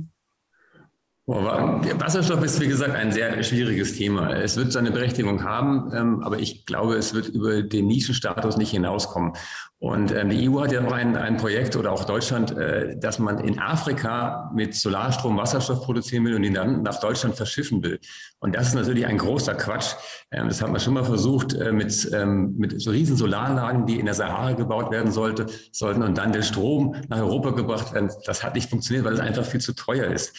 Wasserstoff 1.27 2.45
ist, 2.45 2.61
wie 2.61 2.69
gesagt, 2.69 2.95
ein 2.95 3.11
sehr 3.11 3.43
schwieriges 3.43 3.97
Thema. 3.97 4.35
Es 4.35 4.59
wird 4.59 4.73
seine 4.73 4.91
Berechtigung 4.91 5.43
haben, 5.43 5.91
ähm, 5.95 6.23
aber 6.23 6.39
ich 6.39 6.67
glaube, 6.67 6.97
es 6.97 7.15
wird 7.15 7.29
über 7.29 7.63
den 7.63 7.87
Nischenstatus 7.87 8.59
nicht 8.59 8.73
hinauskommen. 8.73 9.33
Und 9.79 10.13
ähm, 10.13 10.29
die 10.29 10.49
EU 10.49 10.61
hat 10.61 10.73
ja 10.73 10.83
noch 10.83 10.93
ein, 10.93 11.17
ein 11.17 11.39
Projekt 11.39 11.77
oder 11.77 11.93
auch 11.93 12.05
Deutschland, 12.05 12.51
äh, 12.57 12.99
dass 12.99 13.19
man 13.19 13.39
in 13.39 13.59
Afrika 13.59 14.51
mit 14.55 14.75
Solarstrom 14.75 15.39
Wasserstoff 15.39 15.83
produzieren 15.83 16.27
will 16.27 16.35
und 16.35 16.45
ihn 16.45 16.55
dann 16.55 16.83
nach 16.83 17.01
Deutschland 17.01 17.37
verschiffen 17.37 17.83
will. 17.83 18.01
Und 18.39 18.55
das 18.55 18.69
ist 18.69 18.75
natürlich 18.75 19.07
ein 19.07 19.17
großer 19.17 19.55
Quatsch. 19.55 19.95
Ähm, 20.31 20.49
das 20.49 20.61
hat 20.61 20.71
man 20.71 20.81
schon 20.81 20.93
mal 20.93 21.05
versucht 21.05 21.55
äh, 21.55 21.73
mit, 21.73 22.11
mit 22.57 22.81
so 22.83 22.91
riesen 22.91 23.17
Solaranlagen, 23.17 23.87
die 23.87 23.99
in 23.99 24.05
der 24.05 24.15
Sahara 24.15 24.53
gebaut 24.53 24.91
werden 24.91 25.11
sollte, 25.11 25.47
sollten 25.73 26.03
und 26.03 26.19
dann 26.19 26.33
der 26.33 26.43
Strom 26.43 26.97
nach 27.09 27.19
Europa 27.19 27.51
gebracht 27.51 27.95
werden. 27.95 28.11
Das 28.27 28.45
hat 28.45 28.55
nicht 28.55 28.69
funktioniert, 28.69 29.07
weil 29.07 29.15
es 29.15 29.21
einfach 29.21 29.45
viel 29.45 29.61
zu 29.61 29.75
teuer 29.75 30.07
ist. 30.11 30.35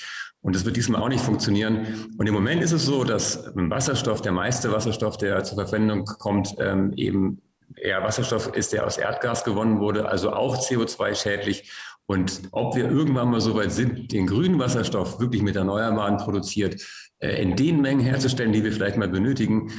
Und 0.46 0.56
das 0.56 0.64
wird 0.64 0.76
diesmal 0.76 1.02
auch 1.02 1.10
nicht 1.10 1.24
funktionieren. 1.24 2.08
Und 2.20 2.28
im 2.28 2.34
Moment 2.36 2.62
ist 2.62 2.72
es 2.72 2.86
so, 2.86 3.04
dass 3.04 3.52
Wasserstoff, 3.56 4.22
der 4.22 4.32
meiste 4.32 4.72
Wasserstoff, 4.72 5.18
der 5.18 5.44
zur 5.44 5.58
Verwendung 5.58 6.06
kommt, 6.06 6.56
ähm, 6.60 6.94
eben 6.96 7.42
eher 7.76 8.04
Wasserstoff 8.04 8.56
ist, 8.56 8.72
der 8.72 8.86
aus 8.86 9.00
Erdgas 9.00 9.44
gewonnen 9.44 9.80
wurde, 9.80 10.08
also 10.08 10.34
auch 10.34 10.58
CO2-schädlich. 10.58 11.72
Und 12.06 12.44
ob 12.52 12.76
wir 12.76 12.88
irgendwann 12.88 13.32
mal 13.32 13.42
so 13.42 13.56
weit 13.56 13.72
sind, 13.72 14.12
den 14.12 14.28
grünen 14.28 14.60
Wasserstoff 14.60 15.20
wirklich 15.20 15.42
mit 15.42 15.56
Erneuerbaren 15.56 16.18
produziert, 16.18 16.80
äh, 17.18 17.42
in 17.42 17.56
den 17.56 17.82
Mengen 17.82 18.02
herzustellen, 18.02 18.54
die 18.54 18.64
wir 18.64 18.72
vielleicht 18.72 18.98
mal 18.98 19.10
benötigen, 19.10 19.72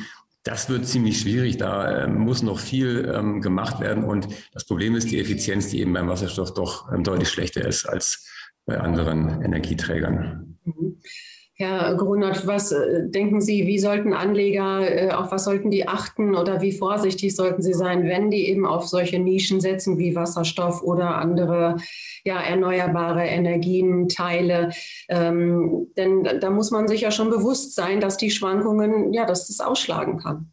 das 0.43 0.69
wird 0.69 0.85
ziemlich 0.85 1.21
schwierig. 1.21 1.59
Da 1.59 2.03
äh, 2.03 2.09
muss 2.09 2.43
noch 2.43 2.59
viel 2.59 3.09
ähm, 3.15 3.41
gemacht 3.41 3.79
werden. 3.79 4.03
Und 4.03 4.27
das 4.53 4.65
Problem 4.65 4.97
ist 4.97 5.13
die 5.13 5.21
Effizienz, 5.21 5.69
die 5.69 5.79
eben 5.79 5.93
beim 5.93 6.09
Wasserstoff 6.09 6.55
doch 6.55 6.93
ähm, 6.93 7.05
deutlich 7.05 7.29
schlechter 7.29 7.65
ist 7.65 7.89
als 7.89 8.27
bei 8.67 8.81
anderen 8.81 9.43
Energieträgern. 9.43 10.56
Herr 11.59 11.95
Grunert, 11.95 12.47
was 12.47 12.71
äh, 12.71 13.09
denken 13.09 13.41
Sie, 13.41 13.67
wie 13.67 13.79
sollten 13.79 14.13
Anleger, 14.13 14.81
äh, 14.81 15.11
auf 15.13 15.33
was 15.33 15.45
sollten 15.45 15.71
die 15.71 15.89
achten 15.89 16.35
oder 16.35 16.61
wie 16.61 16.73
vorsichtig 16.73 17.35
sollten 17.35 17.63
sie 17.63 17.73
sein, 17.73 18.05
wenn 18.05 18.31
die 18.31 18.51
eben 18.51 18.67
auf 18.67 18.87
solche 18.87 19.19
Nischen 19.19 19.63
setzen 19.63 19.99
wie 19.99 20.15
Wasserstoff 20.15 20.83
oder 20.83 21.17
andere 21.17 21.77
ja, 22.25 22.43
erneuerbare 22.43 23.25
Energienteile? 23.25 24.71
Ähm, 25.09 25.87
denn 25.97 26.29
da 26.41 26.51
muss 26.51 26.71
man 26.71 26.89
sich 26.89 27.01
ja 27.01 27.11
schon 27.11 27.31
bewusst 27.31 27.75
sein, 27.75 28.03
dass 28.03 28.19
die 28.19 28.31
Schwankungen, 28.31 29.15
ja, 29.15 29.25
dass 29.25 29.49
das 29.49 29.61
ausschlagen 29.61 30.19
kann. 30.19 30.51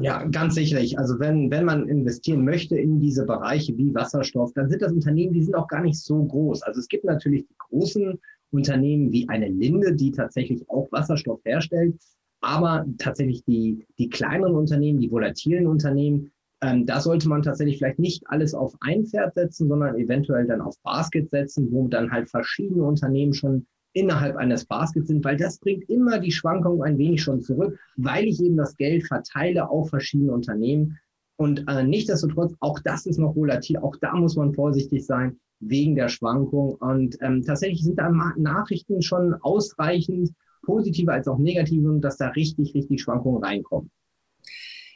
Ja, 0.00 0.24
ganz 0.24 0.54
sicherlich. 0.54 0.98
Also 0.98 1.20
wenn, 1.20 1.50
wenn 1.50 1.66
man 1.66 1.88
investieren 1.88 2.42
möchte 2.42 2.78
in 2.78 3.00
diese 3.00 3.26
Bereiche 3.26 3.76
wie 3.76 3.94
Wasserstoff, 3.94 4.52
dann 4.54 4.70
sind 4.70 4.80
das 4.80 4.92
Unternehmen, 4.92 5.34
die 5.34 5.42
sind 5.42 5.54
auch 5.54 5.68
gar 5.68 5.82
nicht 5.82 5.98
so 5.98 6.24
groß. 6.24 6.62
Also 6.62 6.80
es 6.80 6.88
gibt 6.88 7.04
natürlich 7.04 7.46
die 7.46 7.56
großen 7.58 8.18
Unternehmen 8.52 9.12
wie 9.12 9.28
eine 9.28 9.48
Linde, 9.48 9.94
die 9.94 10.12
tatsächlich 10.12 10.68
auch 10.68 10.90
Wasserstoff 10.92 11.40
herstellt. 11.44 11.96
Aber 12.40 12.84
tatsächlich 12.98 13.44
die, 13.44 13.86
die 13.98 14.08
kleineren 14.08 14.56
Unternehmen, 14.56 15.00
die 15.00 15.10
volatilen 15.10 15.66
Unternehmen, 15.66 16.32
ähm, 16.60 16.86
da 16.86 17.00
sollte 17.00 17.28
man 17.28 17.42
tatsächlich 17.42 17.78
vielleicht 17.78 17.98
nicht 17.98 18.22
alles 18.26 18.54
auf 18.54 18.74
ein 18.80 19.04
Pferd 19.06 19.34
setzen, 19.34 19.68
sondern 19.68 19.96
eventuell 19.96 20.46
dann 20.46 20.60
auf 20.60 20.76
Basket 20.82 21.28
setzen, 21.30 21.68
wo 21.72 21.88
dann 21.88 22.10
halt 22.10 22.30
verschiedene 22.30 22.84
Unternehmen 22.84 23.34
schon 23.34 23.66
innerhalb 23.94 24.36
eines 24.36 24.64
Baskets 24.64 25.08
sind, 25.08 25.24
weil 25.24 25.36
das 25.36 25.58
bringt 25.58 25.88
immer 25.88 26.18
die 26.18 26.32
Schwankungen 26.32 26.82
ein 26.82 26.98
wenig 26.98 27.22
schon 27.22 27.40
zurück, 27.42 27.78
weil 27.96 28.24
ich 28.24 28.42
eben 28.42 28.56
das 28.56 28.76
Geld 28.76 29.06
verteile 29.06 29.68
auf 29.68 29.90
verschiedene 29.90 30.32
Unternehmen. 30.32 30.98
Und 31.42 31.64
äh, 31.66 31.82
nichtsdestotrotz, 31.82 32.54
auch 32.60 32.78
das 32.78 33.04
ist 33.04 33.18
noch 33.18 33.34
volatil, 33.34 33.78
auch 33.78 33.96
da 33.96 34.14
muss 34.14 34.36
man 34.36 34.54
vorsichtig 34.54 35.04
sein 35.04 35.40
wegen 35.58 35.96
der 35.96 36.08
Schwankung. 36.08 36.76
Und 36.76 37.18
ähm, 37.20 37.42
tatsächlich 37.42 37.82
sind 37.82 37.98
da 37.98 38.10
Nachrichten 38.36 39.02
schon 39.02 39.34
ausreichend, 39.42 40.30
positive 40.62 41.10
als 41.10 41.26
auch 41.26 41.38
negative, 41.38 41.98
dass 42.00 42.16
da 42.16 42.28
richtig, 42.28 42.76
richtig 42.76 43.02
Schwankungen 43.02 43.42
reinkommen. 43.42 43.90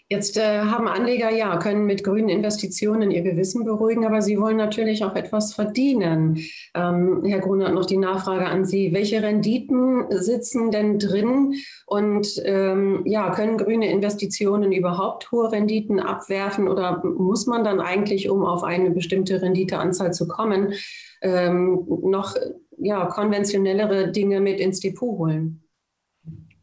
Jetzt 0.09 0.37
äh, 0.37 0.61
haben 0.61 0.87
Anleger 0.87 1.33
ja, 1.33 1.57
können 1.57 1.85
mit 1.85 2.05
grünen 2.05 2.29
Investitionen 2.29 3.11
ihr 3.11 3.23
Gewissen 3.23 3.65
beruhigen, 3.65 4.07
aber 4.07 4.23
sie 4.23 4.39
wollen 4.41 4.57
natürlich 4.57 5.05
auch 5.05 5.17
etwas 5.17 5.53
verdienen. 5.53 6.39
Ähm, 6.75 7.25
Herr 7.25 7.41
Grunert, 7.41 7.75
noch 7.75 7.87
die 7.87 7.97
Nachfrage 7.97 8.47
an 8.47 8.65
Sie. 8.65 8.93
Welche 8.93 9.21
Renditen 9.21 10.05
sitzen 10.11 10.71
denn 10.71 11.01
drin 11.01 11.55
und 11.87 12.41
ähm, 12.45 13.03
ja, 13.05 13.35
können 13.35 13.59
grüne 13.59 13.91
Investitionen 13.91 14.71
überhaupt 14.71 15.33
hohe 15.33 15.51
Renditen 15.51 15.99
abwerfen 15.99 16.69
oder 16.69 17.03
muss 17.05 17.47
man 17.47 17.65
dann 17.65 17.81
eigentlich, 17.81 18.31
um 18.31 18.45
auf 18.45 18.63
eine 18.63 18.93
bestimmte 18.93 19.43
Renditeanzahl 19.43 20.13
zu 20.13 20.29
kommen, 20.29 20.75
ähm, 21.21 21.85
noch 22.05 22.37
ja, 22.79 23.07
konventionellere 23.07 24.13
Dinge 24.13 24.41
mit 24.41 24.61
ins 24.61 24.79
Depot 24.79 25.19
holen? 25.19 25.66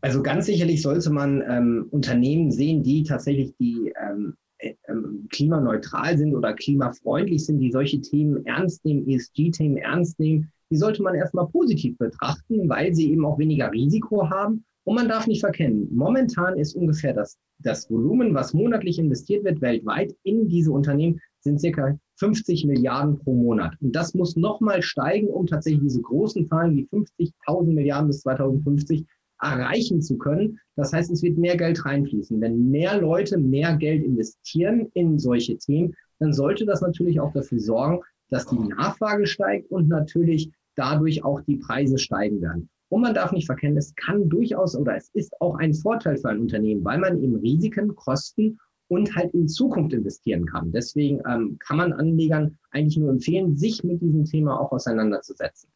Also 0.03 0.21
ganz 0.21 0.47
sicherlich 0.47 0.81
sollte 0.81 1.09
man 1.11 1.41
ähm, 1.47 1.87
Unternehmen 1.91 2.51
sehen, 2.51 2.83
die 2.83 3.03
tatsächlich 3.03 3.55
die 3.57 3.93
ähm, 4.05 4.33
äh, 4.57 4.73
ähm, 4.89 5.29
klimaneutral 5.31 6.17
sind 6.17 6.35
oder 6.35 6.53
klimafreundlich 6.53 7.45
sind, 7.45 7.59
die 7.59 7.71
solche 7.71 8.01
Themen 8.01 8.45
ernst 8.45 8.83
nehmen, 8.83 9.07
ESG-Themen 9.07 9.77
ernst 9.77 10.19
nehmen. 10.19 10.51
Die 10.69 10.75
sollte 10.75 11.01
man 11.01 11.15
erstmal 11.15 11.47
positiv 11.47 11.97
betrachten, 11.97 12.67
weil 12.67 12.93
sie 12.93 13.13
eben 13.13 13.25
auch 13.25 13.39
weniger 13.39 13.71
Risiko 13.71 14.29
haben. 14.29 14.65
Und 14.83 14.95
man 14.95 15.07
darf 15.07 15.25
nicht 15.25 15.39
verkennen, 15.39 15.87
momentan 15.89 16.57
ist 16.57 16.75
ungefähr 16.75 17.13
das, 17.13 17.37
das 17.59 17.89
Volumen, 17.89 18.33
was 18.33 18.53
monatlich 18.53 18.99
investiert 18.99 19.45
wird 19.45 19.61
weltweit 19.61 20.13
in 20.23 20.49
diese 20.49 20.73
Unternehmen, 20.73 21.21
sind 21.39 21.61
circa 21.61 21.97
50 22.17 22.65
Milliarden 22.65 23.19
pro 23.19 23.33
Monat. 23.33 23.77
Und 23.79 23.95
das 23.95 24.13
muss 24.13 24.35
nochmal 24.35 24.81
steigen, 24.81 25.29
um 25.29 25.47
tatsächlich 25.47 25.83
diese 25.83 26.01
großen 26.01 26.45
Zahlen 26.49 26.75
wie 26.75 26.87
50.000 26.87 27.73
Milliarden 27.73 28.07
bis 28.07 28.19
2050 28.19 29.05
erreichen 29.43 30.01
zu 30.01 30.17
können. 30.17 30.59
Das 30.75 30.93
heißt, 30.93 31.11
es 31.11 31.21
wird 31.21 31.37
mehr 31.37 31.57
Geld 31.57 31.85
reinfließen. 31.85 32.39
Wenn 32.41 32.69
mehr 32.71 32.99
Leute 32.99 33.37
mehr 33.37 33.75
Geld 33.77 34.03
investieren 34.03 34.89
in 34.93 35.19
solche 35.19 35.57
Themen, 35.57 35.93
dann 36.19 36.33
sollte 36.33 36.65
das 36.65 36.81
natürlich 36.81 37.19
auch 37.19 37.33
dafür 37.33 37.59
sorgen, 37.59 37.99
dass 38.29 38.47
die 38.47 38.57
Nachfrage 38.57 39.27
steigt 39.27 39.69
und 39.69 39.87
natürlich 39.87 40.51
dadurch 40.75 41.23
auch 41.23 41.41
die 41.41 41.57
Preise 41.57 41.97
steigen 41.97 42.41
werden. 42.41 42.69
Und 42.89 43.01
man 43.01 43.13
darf 43.13 43.31
nicht 43.31 43.45
verkennen, 43.45 43.77
es 43.77 43.93
kann 43.95 44.29
durchaus 44.29 44.75
oder 44.75 44.95
es 44.95 45.09
ist 45.13 45.33
auch 45.41 45.55
ein 45.55 45.73
Vorteil 45.73 46.17
für 46.17 46.29
ein 46.29 46.39
Unternehmen, 46.39 46.83
weil 46.83 46.99
man 46.99 47.21
eben 47.21 47.35
Risiken, 47.35 47.95
Kosten 47.95 48.59
und 48.87 49.15
halt 49.15 49.33
in 49.33 49.47
Zukunft 49.47 49.93
investieren 49.93 50.45
kann. 50.45 50.71
Deswegen 50.71 51.21
ähm, 51.27 51.57
kann 51.59 51.77
man 51.77 51.93
Anlegern 51.93 52.57
eigentlich 52.71 52.97
nur 52.97 53.09
empfehlen, 53.09 53.55
sich 53.55 53.83
mit 53.83 54.01
diesem 54.01 54.25
Thema 54.25 54.59
auch 54.59 54.71
auseinanderzusetzen 54.71 55.69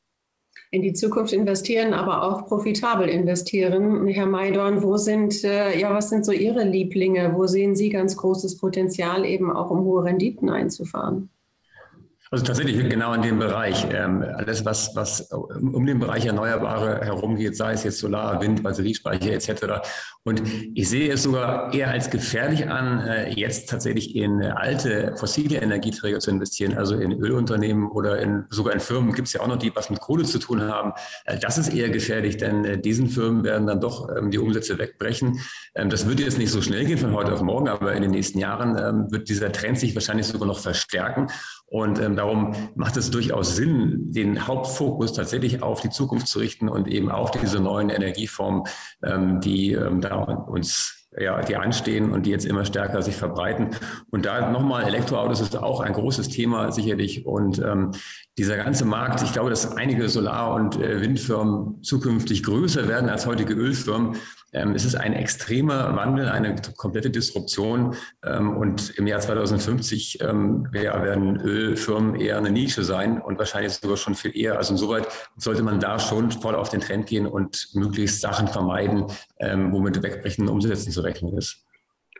in 0.71 0.81
die 0.81 0.93
Zukunft 0.93 1.33
investieren, 1.33 1.93
aber 1.93 2.23
auch 2.23 2.45
profitabel 2.45 3.07
investieren. 3.07 4.07
Herr 4.07 4.25
Maidorn, 4.25 4.83
wo 4.83 4.97
sind, 4.97 5.43
äh, 5.43 5.79
ja, 5.79 5.93
was 5.93 6.09
sind 6.09 6.25
so 6.25 6.31
Ihre 6.31 6.63
Lieblinge? 6.63 7.33
Wo 7.35 7.47
sehen 7.47 7.75
Sie 7.75 7.89
ganz 7.89 8.17
großes 8.17 8.57
Potenzial 8.57 9.25
eben 9.25 9.51
auch, 9.51 9.69
um 9.69 9.83
hohe 9.85 10.03
Renditen 10.03 10.49
einzufahren? 10.49 11.29
Also 12.29 12.43
tatsächlich 12.43 12.89
genau 12.89 13.13
in 13.13 13.21
dem 13.21 13.39
Bereich. 13.39 13.85
Ähm, 13.91 14.23
alles, 14.35 14.65
was, 14.65 14.95
was 14.95 15.21
um 15.31 15.85
den 15.85 15.99
Bereich 15.99 16.25
Erneuerbare 16.25 17.05
herumgeht, 17.05 17.55
sei 17.55 17.73
es 17.73 17.83
jetzt 17.83 17.99
Solar, 17.99 18.41
Wind, 18.41 18.63
Batteriespeicher 18.63 19.31
etc. 19.31 19.87
Und 20.23 20.41
ich 20.73 20.89
sehe 20.89 21.11
es 21.13 21.23
sogar 21.23 21.73
eher 21.73 21.89
als 21.89 22.09
gefährlich 22.09 22.69
an, 22.69 22.99
äh, 22.99 23.31
jetzt 23.31 23.69
tatsächlich 23.69 24.15
in 24.15 24.43
alte 24.43 25.15
fossile 25.15 25.61
Energieträger 25.61 26.19
zu 26.19 26.31
investieren, 26.31 26.77
also 26.77 26.95
in 26.95 27.13
Ölunternehmen 27.13 27.87
oder 27.89 28.19
in, 28.19 28.43
sogar 28.49 28.73
in 28.73 28.81
Firmen 28.81 29.13
gibt 29.13 29.27
es 29.27 29.33
ja 29.33 29.41
auch 29.41 29.47
noch, 29.47 29.57
die 29.57 29.73
was 29.73 29.89
mit 29.89 30.01
Kohle 30.01 30.25
zu 30.25 30.39
tun 30.39 30.63
haben. 30.63 30.91
Äh, 31.25 31.39
das 31.39 31.57
ist 31.57 31.73
eher 31.73 31.89
gefährlich, 31.89 32.35
denn 32.35 32.65
äh, 32.65 32.77
diesen 32.77 33.07
Firmen 33.07 33.45
werden 33.45 33.67
dann 33.67 33.79
doch 33.79 34.09
ähm, 34.17 34.31
die 34.31 34.39
Umsätze 34.39 34.77
wegbrechen. 34.77 35.39
Ähm, 35.75 35.89
das 35.89 36.07
wird 36.07 36.19
jetzt 36.19 36.37
nicht 36.37 36.51
so 36.51 36.61
schnell 36.61 36.83
gehen 36.83 36.97
von 36.97 37.13
heute 37.13 37.31
auf 37.31 37.41
morgen, 37.41 37.69
aber 37.69 37.93
in 37.93 38.01
den 38.01 38.11
nächsten 38.11 38.39
Jahren 38.39 39.11
wird 39.11 39.29
dieser 39.29 39.51
Trend 39.51 39.79
sich 39.79 39.95
wahrscheinlich 39.95 40.27
sogar 40.27 40.47
noch 40.47 40.59
verstärken. 40.59 41.27
Und 41.65 41.99
darum 42.17 42.53
macht 42.75 42.97
es 42.97 43.11
durchaus 43.11 43.55
Sinn, 43.55 44.11
den 44.11 44.47
Hauptfokus 44.47 45.13
tatsächlich 45.13 45.63
auf 45.63 45.81
die 45.81 45.89
Zukunft 45.89 46.27
zu 46.27 46.39
richten 46.39 46.69
und 46.69 46.87
eben 46.87 47.09
auf 47.09 47.31
diese 47.31 47.59
neuen 47.59 47.89
Energieformen, 47.89 48.63
ähm, 49.03 49.39
die 49.39 49.73
ähm, 49.73 50.01
da 50.01 50.15
uns 50.15 50.97
ja, 51.19 51.41
die 51.41 51.55
anstehen 51.55 52.11
und 52.11 52.25
die 52.25 52.31
jetzt 52.31 52.45
immer 52.45 52.65
stärker 52.65 53.01
sich 53.01 53.15
verbreiten. 53.15 53.69
Und 54.11 54.25
da 54.25 54.51
nochmal, 54.51 54.83
Elektroautos 54.83 55.41
ist 55.41 55.55
auch 55.57 55.79
ein 55.79 55.93
großes 55.93 56.29
Thema 56.29 56.71
sicherlich. 56.71 57.25
Und 57.25 57.59
ähm, 57.59 57.91
dieser 58.37 58.57
ganze 58.57 58.85
Markt, 58.85 59.23
ich 59.23 59.33
glaube, 59.33 59.49
dass 59.49 59.75
einige 59.75 60.09
Solar- 60.09 60.53
und 60.53 60.79
äh, 60.79 61.01
Windfirmen 61.01 61.81
zukünftig 61.81 62.43
größer 62.43 62.87
werden 62.87 63.09
als 63.09 63.25
heutige 63.25 63.53
Ölfirmen. 63.53 64.17
Ähm, 64.53 64.73
es 64.75 64.85
ist 64.85 64.95
ein 64.95 65.13
extremer 65.13 65.95
Wandel, 65.95 66.29
eine 66.29 66.55
komplette 66.75 67.09
Disruption. 67.09 67.95
Ähm, 68.23 68.55
und 68.57 68.91
im 68.97 69.07
Jahr 69.07 69.19
2050 69.19 70.21
ähm, 70.21 70.67
werden 70.71 71.39
Ölfirmen 71.41 72.15
eher 72.15 72.37
eine 72.37 72.51
Nische 72.51 72.83
sein 72.83 73.21
und 73.21 73.37
wahrscheinlich 73.37 73.73
sogar 73.73 73.97
schon 73.97 74.15
viel 74.15 74.35
eher. 74.35 74.57
Also 74.57 74.73
insoweit 74.73 75.07
sollte 75.35 75.63
man 75.63 75.79
da 75.79 75.99
schon 75.99 76.31
voll 76.31 76.55
auf 76.55 76.69
den 76.69 76.81
Trend 76.81 77.07
gehen 77.07 77.27
und 77.27 77.69
möglichst 77.73 78.21
Sachen 78.21 78.47
vermeiden, 78.47 79.05
womit 79.39 80.01
wegbrechenden 80.01 80.53
Umsätzen 80.53 80.91
zu 80.91 81.01
rechnen 81.01 81.37
ist. 81.37 81.66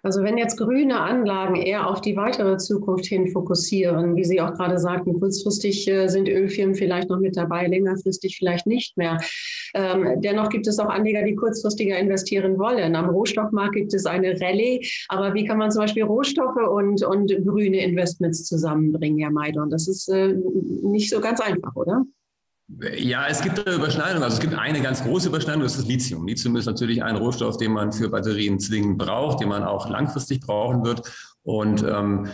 Also 0.04 0.24
wenn 0.24 0.38
jetzt 0.38 0.58
grüne 0.58 1.00
Anlagen 1.00 1.56
eher 1.56 1.90
auf 1.90 2.02
die 2.02 2.16
weitere 2.16 2.58
Zukunft 2.58 3.06
hin 3.06 3.28
fokussieren, 3.28 4.16
wie 4.16 4.24
Sie 4.24 4.42
auch 4.42 4.54
gerade 4.54 4.78
sagten, 4.78 5.20
kurzfristig 5.20 5.88
äh, 5.88 6.08
sind 6.08 6.28
Ölfirmen 6.28 6.76
vielleicht 6.76 7.10
noch 7.10 7.20
mit 7.20 7.38
dabei, 7.38 7.68
längerfristig 7.68 8.38
vielleicht 8.38 8.68
nicht 8.68 8.98
mehr. 8.98 9.18
Ähm, 9.74 10.22
dennoch 10.22 10.50
gibt 10.50 10.68
es 10.68 10.80
auch 10.80 10.90
Anleger, 10.90 11.24
die 11.24 11.36
kurzfristiger 11.36 11.98
investieren 11.98 12.58
wollen. 12.58 12.96
Am 12.96 13.10
Rohstoffmarkt 13.10 13.76
gibt 13.76 13.94
es 13.94 14.06
eine 14.06 14.40
Rallye. 14.40 14.86
Aber 15.10 15.34
wie 15.34 15.46
kann 15.46 15.58
man 15.58 15.72
zum 15.72 15.82
Beispiel 15.82 16.04
Rohstoffe 16.04 16.68
und, 16.70 17.04
und 17.04 17.32
grüne 17.46 17.84
Investments 17.84 18.46
zusammenbringen, 18.46 19.20
Herr 19.20 19.32
Maidon? 19.32 19.70
Das 19.70 19.88
ist 19.88 20.08
äh, 20.10 20.36
nicht 20.84 21.10
so 21.10 21.20
ganz 21.20 21.40
einfach, 21.40 21.76
oder? 21.76 22.04
Ja, 22.98 23.28
es 23.28 23.42
gibt 23.42 23.66
eine 23.66 23.78
Überschneidung. 23.78 24.24
Also 24.24 24.36
es 24.36 24.42
gibt 24.42 24.54
eine 24.54 24.82
ganz 24.82 25.02
große 25.02 25.30
Überschneidung, 25.30 25.64
das 25.64 25.78
ist 25.78 25.88
Lithium. 25.88 26.28
Lithium 26.28 26.56
ist 26.58 26.66
natürlich 26.66 27.02
ein 27.02 27.16
Rohstoff, 27.16 27.58
den 27.58 27.72
man 27.72 27.94
für 27.94 28.10
Batterien 28.10 28.60
zwingend 28.60 28.98
braucht, 28.98 29.40
den 29.40 29.48
man 29.48 29.64
auch 29.64 29.90
langfristig 29.90 30.42
brauchen 30.42 30.84
wird. 30.84 31.02
Und 31.44 31.82
ähm, 31.84 32.28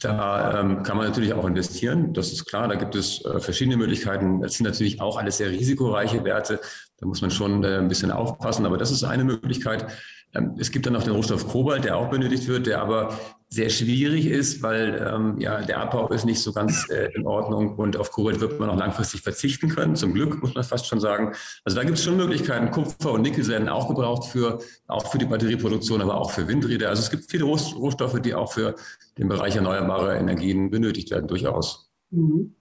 da 0.00 0.60
ähm, 0.60 0.82
kann 0.84 0.96
man 0.96 1.06
natürlich 1.06 1.34
auch 1.34 1.44
investieren. 1.44 2.14
Das 2.14 2.32
ist 2.32 2.46
klar. 2.46 2.68
Da 2.68 2.76
gibt 2.76 2.94
es 2.94 3.24
äh, 3.24 3.40
verschiedene 3.40 3.76
Möglichkeiten. 3.76 4.40
Das 4.40 4.54
sind 4.54 4.64
natürlich 4.64 5.00
auch 5.00 5.18
alles 5.18 5.38
sehr 5.38 5.50
risikoreiche 5.50 6.24
Werte. 6.24 6.60
Da 6.98 7.06
muss 7.06 7.20
man 7.20 7.32
schon 7.32 7.64
äh, 7.64 7.78
ein 7.78 7.88
bisschen 7.88 8.12
aufpassen. 8.12 8.66
Aber 8.66 8.78
das 8.78 8.92
ist 8.92 9.02
eine 9.02 9.24
Möglichkeit. 9.24 9.86
Ähm, 10.34 10.54
es 10.58 10.70
gibt 10.70 10.86
dann 10.86 10.92
noch 10.92 11.02
den 11.02 11.12
Rohstoff 11.12 11.48
Kobalt, 11.48 11.84
der 11.84 11.96
auch 11.96 12.10
benötigt 12.10 12.46
wird, 12.48 12.66
der 12.66 12.80
aber 12.80 13.18
sehr 13.52 13.68
schwierig 13.68 14.26
ist, 14.26 14.62
weil 14.62 15.04
ähm, 15.12 15.40
ja, 15.40 15.60
der 15.60 15.80
Abbau 15.80 16.08
ist 16.08 16.24
nicht 16.24 16.40
so 16.40 16.52
ganz 16.52 16.88
äh, 16.88 17.10
in 17.16 17.26
Ordnung 17.26 17.74
und 17.76 17.96
auf 17.96 18.12
Kobalt 18.12 18.40
wird 18.40 18.60
man 18.60 18.70
auch 18.70 18.76
langfristig 18.76 19.22
verzichten 19.22 19.68
können. 19.68 19.96
Zum 19.96 20.14
Glück 20.14 20.40
muss 20.40 20.54
man 20.54 20.62
fast 20.62 20.86
schon 20.86 21.00
sagen. 21.00 21.32
Also 21.64 21.76
da 21.76 21.82
gibt 21.82 21.98
es 21.98 22.04
schon 22.04 22.16
Möglichkeiten. 22.16 22.70
Kupfer 22.70 23.12
und 23.12 23.22
Nickel 23.22 23.46
werden 23.48 23.68
auch 23.68 23.88
gebraucht 23.88 24.28
für 24.28 24.60
auch 24.86 25.10
für 25.10 25.18
die 25.18 25.26
Batterieproduktion, 25.26 26.00
aber 26.00 26.20
auch 26.20 26.30
für 26.30 26.46
Windräder. 26.46 26.90
Also 26.90 27.02
es 27.02 27.10
gibt 27.10 27.28
viele 27.28 27.44
Rohstoffe, 27.44 28.20
die 28.20 28.34
auch 28.34 28.52
für 28.52 28.76
den 29.18 29.28
Bereich 29.28 29.56
erneuerbare 29.56 30.16
Energien 30.16 30.70
benötigt 30.70 31.10
werden, 31.10 31.26
durchaus. 31.26 31.90
Mhm. 32.10 32.54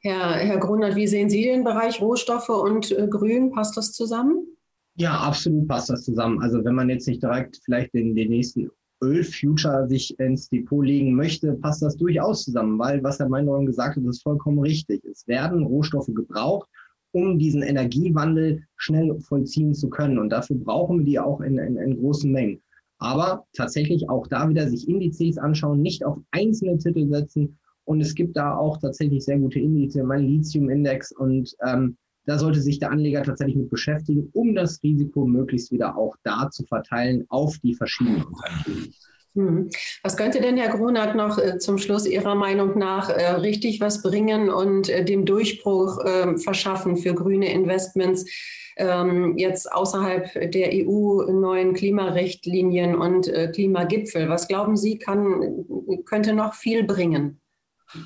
Herr, 0.00 0.34
Herr 0.34 0.58
Grunert, 0.58 0.94
wie 0.94 1.08
sehen 1.08 1.28
Sie 1.28 1.42
den 1.42 1.64
Bereich 1.64 2.00
Rohstoffe 2.00 2.50
und 2.50 2.92
äh, 2.92 3.08
Grün? 3.08 3.50
Passt 3.50 3.76
das 3.76 3.92
zusammen? 3.92 4.55
Ja, 4.98 5.20
absolut 5.20 5.68
passt 5.68 5.90
das 5.90 6.04
zusammen. 6.04 6.40
Also 6.40 6.64
wenn 6.64 6.74
man 6.74 6.88
jetzt 6.88 7.06
nicht 7.06 7.22
direkt 7.22 7.60
vielleicht 7.64 7.92
den, 7.92 8.14
den 8.14 8.30
nächsten 8.30 8.70
Ölfuture 9.02 9.86
sich 9.88 10.18
ins 10.18 10.48
Depot 10.48 10.84
legen 10.84 11.14
möchte, 11.14 11.52
passt 11.54 11.82
das 11.82 11.96
durchaus 11.96 12.44
zusammen, 12.44 12.78
weil 12.78 13.02
was 13.02 13.18
Herr 13.18 13.28
Meinrad 13.28 13.66
gesagt 13.66 13.96
hat, 13.96 14.04
ist 14.04 14.22
vollkommen 14.22 14.58
richtig. 14.58 15.04
Es 15.04 15.26
werden 15.28 15.64
Rohstoffe 15.64 16.10
gebraucht, 16.14 16.68
um 17.12 17.38
diesen 17.38 17.62
Energiewandel 17.62 18.62
schnell 18.76 19.18
vollziehen 19.20 19.74
zu 19.74 19.90
können. 19.90 20.18
Und 20.18 20.30
dafür 20.30 20.56
brauchen 20.56 21.00
wir 21.00 21.04
die 21.04 21.18
auch 21.18 21.42
in, 21.42 21.58
in, 21.58 21.76
in 21.76 21.98
großen 21.98 22.32
Mengen. 22.32 22.62
Aber 22.98 23.44
tatsächlich 23.52 24.08
auch 24.08 24.26
da 24.26 24.48
wieder 24.48 24.66
sich 24.66 24.88
Indizes 24.88 25.36
anschauen, 25.36 25.82
nicht 25.82 26.06
auf 26.06 26.18
einzelne 26.30 26.78
Titel 26.78 27.06
setzen. 27.08 27.58
Und 27.84 28.00
es 28.00 28.14
gibt 28.14 28.34
da 28.36 28.56
auch 28.56 28.78
tatsächlich 28.78 29.24
sehr 29.24 29.38
gute 29.38 29.60
Indizes, 29.60 30.02
mein 30.02 30.26
Lithium-Index 30.26 31.12
und 31.12 31.54
ähm, 31.66 31.98
da 32.26 32.38
sollte 32.38 32.60
sich 32.60 32.78
der 32.78 32.90
Anleger 32.90 33.22
tatsächlich 33.22 33.56
mit 33.56 33.70
beschäftigen, 33.70 34.28
um 34.32 34.54
das 34.54 34.82
Risiko 34.82 35.26
möglichst 35.26 35.72
wieder 35.72 35.96
auch 35.96 36.16
da 36.24 36.50
zu 36.50 36.64
verteilen 36.64 37.24
auf 37.28 37.56
die 37.58 37.74
verschiedenen 37.74 38.24
Unternehmen. 38.24 38.92
Hm. 39.36 39.68
Was 40.02 40.16
könnte 40.16 40.40
denn 40.40 40.56
Herr 40.56 40.74
Grunert 40.74 41.14
noch 41.14 41.38
äh, 41.38 41.58
zum 41.58 41.76
Schluss 41.76 42.06
Ihrer 42.06 42.34
Meinung 42.34 42.78
nach 42.78 43.10
äh, 43.10 43.32
richtig 43.32 43.80
was 43.82 44.02
bringen 44.02 44.48
und 44.48 44.88
äh, 44.88 45.04
dem 45.04 45.26
Durchbruch 45.26 45.98
ähm, 46.06 46.38
verschaffen 46.38 46.96
für 46.96 47.14
grüne 47.14 47.52
Investments 47.52 48.24
ähm, 48.78 49.36
jetzt 49.36 49.70
außerhalb 49.70 50.52
der 50.52 50.70
EU 50.72 51.30
neuen 51.30 51.74
Klimarichtlinien 51.74 52.94
und 52.94 53.30
Klimagipfel? 53.54 54.28
Was 54.28 54.48
glauben 54.48 54.76
Sie, 54.76 54.98
kann, 54.98 55.64
könnte 56.04 56.34
noch 56.34 56.54
viel 56.54 56.84
bringen? 56.84 57.40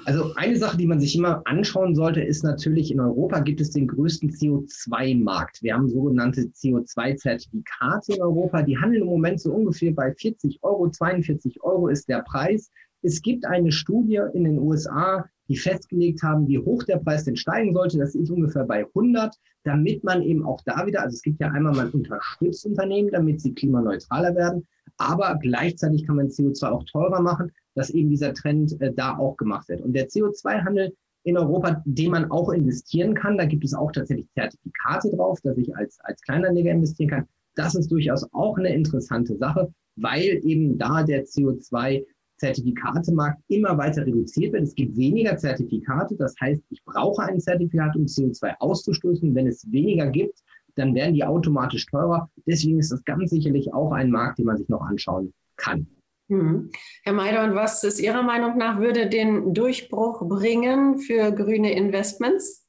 Also 0.05 0.33
eine 0.37 0.57
Sache, 0.57 0.77
die 0.77 0.87
man 0.87 1.01
sich 1.01 1.17
immer 1.17 1.43
anschauen 1.45 1.95
sollte, 1.95 2.21
ist 2.21 2.43
natürlich, 2.43 2.91
in 2.91 3.01
Europa 3.01 3.41
gibt 3.41 3.61
es 3.61 3.71
den 3.71 3.87
größten 3.87 4.31
CO2-Markt. 4.31 5.63
Wir 5.63 5.75
haben 5.75 5.89
sogenannte 5.89 6.43
CO2-Zertifikate 6.43 8.15
in 8.15 8.23
Europa. 8.23 8.63
Die 8.63 8.79
handeln 8.79 9.03
im 9.03 9.09
Moment 9.09 9.41
so 9.41 9.53
ungefähr 9.53 9.93
bei 9.93 10.13
40 10.13 10.59
Euro, 10.63 10.89
42 10.89 11.63
Euro 11.63 11.89
ist 11.89 12.09
der 12.09 12.23
Preis. 12.23 12.71
Es 13.03 13.23
gibt 13.23 13.45
eine 13.45 13.73
Studie 13.73 14.21
in 14.35 14.45
den 14.45 14.59
USA, 14.59 15.25
die 15.49 15.57
festgelegt 15.57 16.23
haben, 16.23 16.47
wie 16.47 16.59
hoch 16.59 16.85
der 16.85 16.99
Preis 16.99 17.25
denn 17.25 17.37
steigen 17.37 17.73
sollte. 17.73 17.99
Das 17.99 18.15
ist 18.15 18.31
ungefähr 18.31 18.65
bei 18.65 18.85
100, 18.85 19.35
damit 19.65 20.05
man 20.05 20.23
eben 20.23 20.45
auch 20.45 20.61
da 20.65 20.87
wieder, 20.87 21.03
also 21.03 21.15
es 21.15 21.23
gibt 21.23 21.41
ja 21.41 21.49
einmal, 21.51 21.75
man 21.75 21.91
unterstützt 21.91 22.65
Unternehmen, 22.67 23.11
damit 23.11 23.41
sie 23.41 23.55
klimaneutraler 23.55 24.35
werden, 24.35 24.67
aber 25.01 25.39
gleichzeitig 25.41 26.07
kann 26.07 26.17
man 26.17 26.29
CO2 26.29 26.69
auch 26.69 26.85
teurer 26.85 27.21
machen 27.21 27.51
dass 27.75 27.91
eben 27.91 28.11
dieser 28.11 28.35
Trend 28.35 28.81
äh, 28.81 28.93
da 28.93 29.17
auch 29.17 29.37
gemacht 29.37 29.69
wird. 29.69 29.81
Und 29.81 29.93
der 29.93 30.09
CO2-Handel 30.09 30.95
in 31.25 31.37
Europa, 31.37 31.83
den 31.85 32.11
man 32.13 32.31
auch 32.31 32.51
investieren 32.51 33.15
kann, 33.15 33.37
da 33.37 33.45
gibt 33.45 33.65
es 33.65 33.75
auch 33.75 33.93
tatsächlich 33.93 34.29
Zertifikate 34.35 35.11
drauf, 35.11 35.39
dass 35.43 35.57
ich 35.59 35.75
als, 35.77 35.99
als 36.01 36.21
Kleinanleger 36.23 36.71
investieren 36.71 37.11
kann. 37.11 37.27
Das 37.57 37.75
ist 37.75 37.91
durchaus 37.91 38.27
auch 38.33 38.57
eine 38.57 38.73
interessante 38.73 39.37
Sache, 39.37 39.73
weil 39.97 40.41
eben 40.45 40.79
da 40.79 41.03
der 41.03 41.25
CO2 41.25 42.05
Zertifikatemarkt 42.39 43.43
immer 43.49 43.77
weiter 43.77 44.07
reduziert 44.07 44.55
wird. 44.55 44.63
Es 44.63 44.75
gibt 44.75 44.97
weniger 44.97 45.37
Zertifikate. 45.37 46.17
Das 46.17 46.35
heißt, 46.41 46.63
ich 46.71 46.83
brauche 46.85 47.23
ein 47.23 47.39
Zertifikat, 47.39 47.95
um 47.97 48.05
CO2 48.05 48.55
auszustoßen. 48.61 49.35
Wenn 49.35 49.47
es 49.47 49.71
weniger 49.71 50.07
gibt, 50.07 50.41
dann 50.81 50.95
werden 50.95 51.15
die 51.15 51.25
automatisch 51.25 51.87
teurer. 51.87 52.31
Deswegen 52.47 52.79
ist 52.79 52.91
das 52.91 53.05
ganz 53.05 53.31
sicherlich 53.31 53.73
auch 53.73 53.93
ein 53.93 54.11
Markt, 54.11 54.39
den 54.39 54.47
man 54.47 54.57
sich 54.57 54.69
noch 54.69 54.83
anschauen 54.83 55.33
kann. 55.57 55.87
Hm. 56.29 56.71
Herr 57.03 57.13
Maidorn, 57.13 57.55
was 57.55 57.83
ist 57.83 58.01
Ihrer 58.01 58.23
Meinung 58.23 58.57
nach 58.57 58.79
würde 58.79 59.09
den 59.09 59.53
Durchbruch 59.53 60.29
bringen 60.29 60.99
für 60.99 61.33
grüne 61.33 61.73
Investments? 61.73 62.67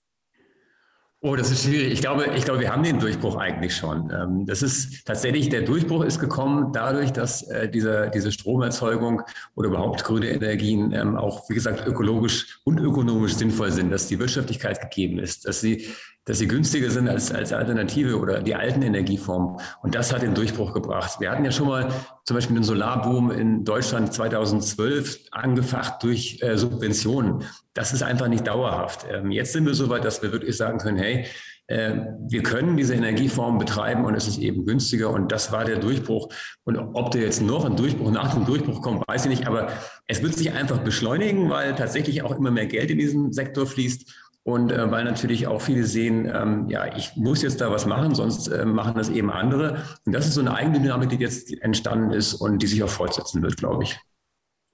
Oh, 1.24 1.36
das 1.36 1.52
ist 1.52 1.65
schwierig. 1.65 1.93
Ich 1.93 2.02
glaube, 2.02 2.26
ich 2.36 2.45
glaube, 2.45 2.62
wir 2.62 2.71
haben 2.71 2.82
den 2.82 3.00
Durchbruch 3.00 3.36
eigentlich 3.36 3.76
schon. 3.76 4.12
Ähm, 4.12 4.47
das 4.47 4.63
ist 4.63 5.06
tatsächlich, 5.06 5.50
der 5.50 5.62
Durchbruch 5.62 6.04
ist 6.04 6.19
gekommen 6.19 6.74
dadurch, 6.74 7.13
dass 7.13 7.43
äh, 7.43 7.69
diese, 7.69 8.10
diese 8.12 8.32
Stromerzeugung 8.32 9.21
oder 9.54 9.67
überhaupt 9.67 10.04
grüne 10.04 10.30
Energien 10.30 10.91
ähm, 10.93 11.15
auch, 11.15 11.47
wie 11.47 11.54
gesagt, 11.54 11.86
ökologisch 11.86 12.60
und 12.63 12.80
ökonomisch 12.80 13.36
sinnvoll 13.36 13.71
sind, 13.71 13.91
dass 13.91 14.08
die 14.08 14.17
Wirtschaftlichkeit 14.17 14.82
gegeben 14.82 15.19
ist, 15.19 15.47
dass 15.47 15.62
sie 15.62 15.86
dass 16.25 16.38
sie 16.38 16.47
günstiger 16.47 16.89
sind 16.91 17.10
als, 17.10 17.31
als 17.31 17.51
Alternative 17.51 18.19
oder 18.19 18.41
die 18.41 18.55
alten 18.55 18.81
Energieformen. 18.84 19.60
Und 19.81 19.95
das 19.95 20.13
hat 20.13 20.21
den 20.21 20.36
Durchbruch 20.36 20.73
gebracht. 20.73 21.19
Wir 21.19 21.31
hatten 21.31 21.43
ja 21.43 21.51
schon 21.51 21.67
mal 21.67 21.89
zum 22.25 22.36
Beispiel 22.36 22.55
den 22.55 22.63
Solarboom 22.63 23.31
in 23.31 23.65
Deutschland 23.65 24.13
2012 24.13 25.19
angefacht 25.31 26.03
durch 26.03 26.39
äh, 26.41 26.57
Subventionen. 26.57 27.43
Das 27.73 27.93
ist 27.93 28.03
einfach 28.03 28.27
nicht 28.27 28.45
dauerhaft. 28.45 29.05
Ähm, 29.10 29.31
jetzt 29.31 29.53
sind 29.53 29.65
wir 29.65 29.73
so 29.73 29.89
weit, 29.89 30.05
dass 30.05 30.21
wir 30.21 30.31
wirklich 30.31 30.55
sagen 30.55 30.77
können, 30.77 30.97
hey, 30.97 31.25
äh, 31.71 32.05
wir 32.27 32.43
können 32.43 32.77
diese 32.77 32.93
Energieform 32.93 33.57
betreiben 33.57 34.05
und 34.05 34.13
es 34.13 34.27
ist 34.27 34.38
eben 34.39 34.65
günstiger 34.65 35.10
und 35.10 35.31
das 35.31 35.51
war 35.51 35.65
der 35.65 35.77
Durchbruch. 35.77 36.29
Und 36.65 36.77
ob 36.77 37.12
der 37.12 37.21
jetzt 37.21 37.41
noch 37.41 37.65
ein 37.65 37.75
Durchbruch 37.75 38.12
nach 38.12 38.34
dem 38.34 38.45
Durchbruch 38.45 38.81
kommt, 38.81 39.07
weiß 39.07 39.25
ich 39.25 39.29
nicht, 39.29 39.47
aber 39.47 39.69
es 40.05 40.21
wird 40.21 40.36
sich 40.36 40.51
einfach 40.51 40.79
beschleunigen, 40.79 41.49
weil 41.49 41.73
tatsächlich 41.73 42.23
auch 42.23 42.38
immer 42.38 42.51
mehr 42.51 42.67
Geld 42.67 42.91
in 42.91 42.99
diesen 42.99 43.31
Sektor 43.31 43.65
fließt 43.65 44.13
und 44.43 44.71
äh, 44.71 44.89
weil 44.89 45.04
natürlich 45.04 45.45
auch 45.45 45.62
viele 45.62 45.84
sehen, 45.84 46.32
ähm, 46.34 46.67
ja, 46.67 46.95
ich 46.95 47.15
muss 47.15 47.43
jetzt 47.43 47.62
da 47.62 47.71
was 47.71 47.86
machen, 47.86 48.15
sonst 48.15 48.47
äh, 48.47 48.65
machen 48.65 48.95
das 48.95 49.10
eben 49.10 49.30
andere. 49.30 49.84
Und 50.06 50.13
das 50.13 50.27
ist 50.27 50.34
so 50.34 50.41
eine 50.41 50.56
Eigendynamik, 50.56 51.10
die 51.10 51.17
jetzt 51.17 51.62
entstanden 51.62 52.12
ist 52.12 52.34
und 52.34 52.62
die 52.62 52.67
sich 52.67 52.82
auch 52.82 52.89
fortsetzen 52.89 53.43
wird, 53.43 53.58
glaube 53.58 53.84
ich. 53.84 53.99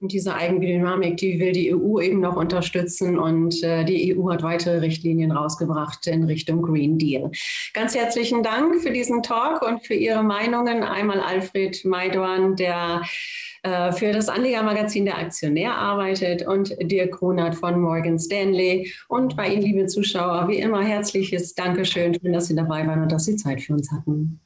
Und 0.00 0.12
diese 0.12 0.32
Eigendynamik, 0.32 1.16
die 1.16 1.40
will 1.40 1.50
die 1.50 1.74
EU 1.74 2.00
eben 2.00 2.20
noch 2.20 2.36
unterstützen 2.36 3.18
und 3.18 3.62
äh, 3.64 3.84
die 3.84 4.16
EU 4.16 4.30
hat 4.30 4.44
weitere 4.44 4.78
Richtlinien 4.78 5.32
rausgebracht 5.32 6.06
in 6.06 6.22
Richtung 6.22 6.62
Green 6.62 6.98
Deal. 6.98 7.32
Ganz 7.74 7.96
herzlichen 7.96 8.44
Dank 8.44 8.80
für 8.80 8.92
diesen 8.92 9.24
Talk 9.24 9.60
und 9.62 9.84
für 9.84 9.94
Ihre 9.94 10.22
Meinungen. 10.22 10.84
Einmal 10.84 11.20
Alfred 11.20 11.84
Maidorn, 11.84 12.54
der 12.54 13.02
für 13.92 14.12
das 14.12 14.28
Anlegermagazin 14.28 15.04
der 15.04 15.18
Aktionär 15.18 15.74
arbeitet 15.74 16.46
und 16.46 16.74
Dirk 16.80 17.12
Grunert 17.18 17.54
von 17.54 17.80
Morgan 17.80 18.18
Stanley. 18.18 18.92
Und 19.08 19.36
bei 19.36 19.48
Ihnen, 19.48 19.62
liebe 19.62 19.86
Zuschauer, 19.86 20.48
wie 20.48 20.58
immer 20.58 20.82
herzliches 20.82 21.54
Dankeschön. 21.54 22.14
Schön, 22.14 22.32
dass 22.32 22.46
Sie 22.46 22.54
dabei 22.54 22.86
waren 22.86 23.02
und 23.02 23.12
dass 23.12 23.24
Sie 23.24 23.36
Zeit 23.36 23.60
für 23.60 23.74
uns 23.74 23.90
hatten. 23.92 24.40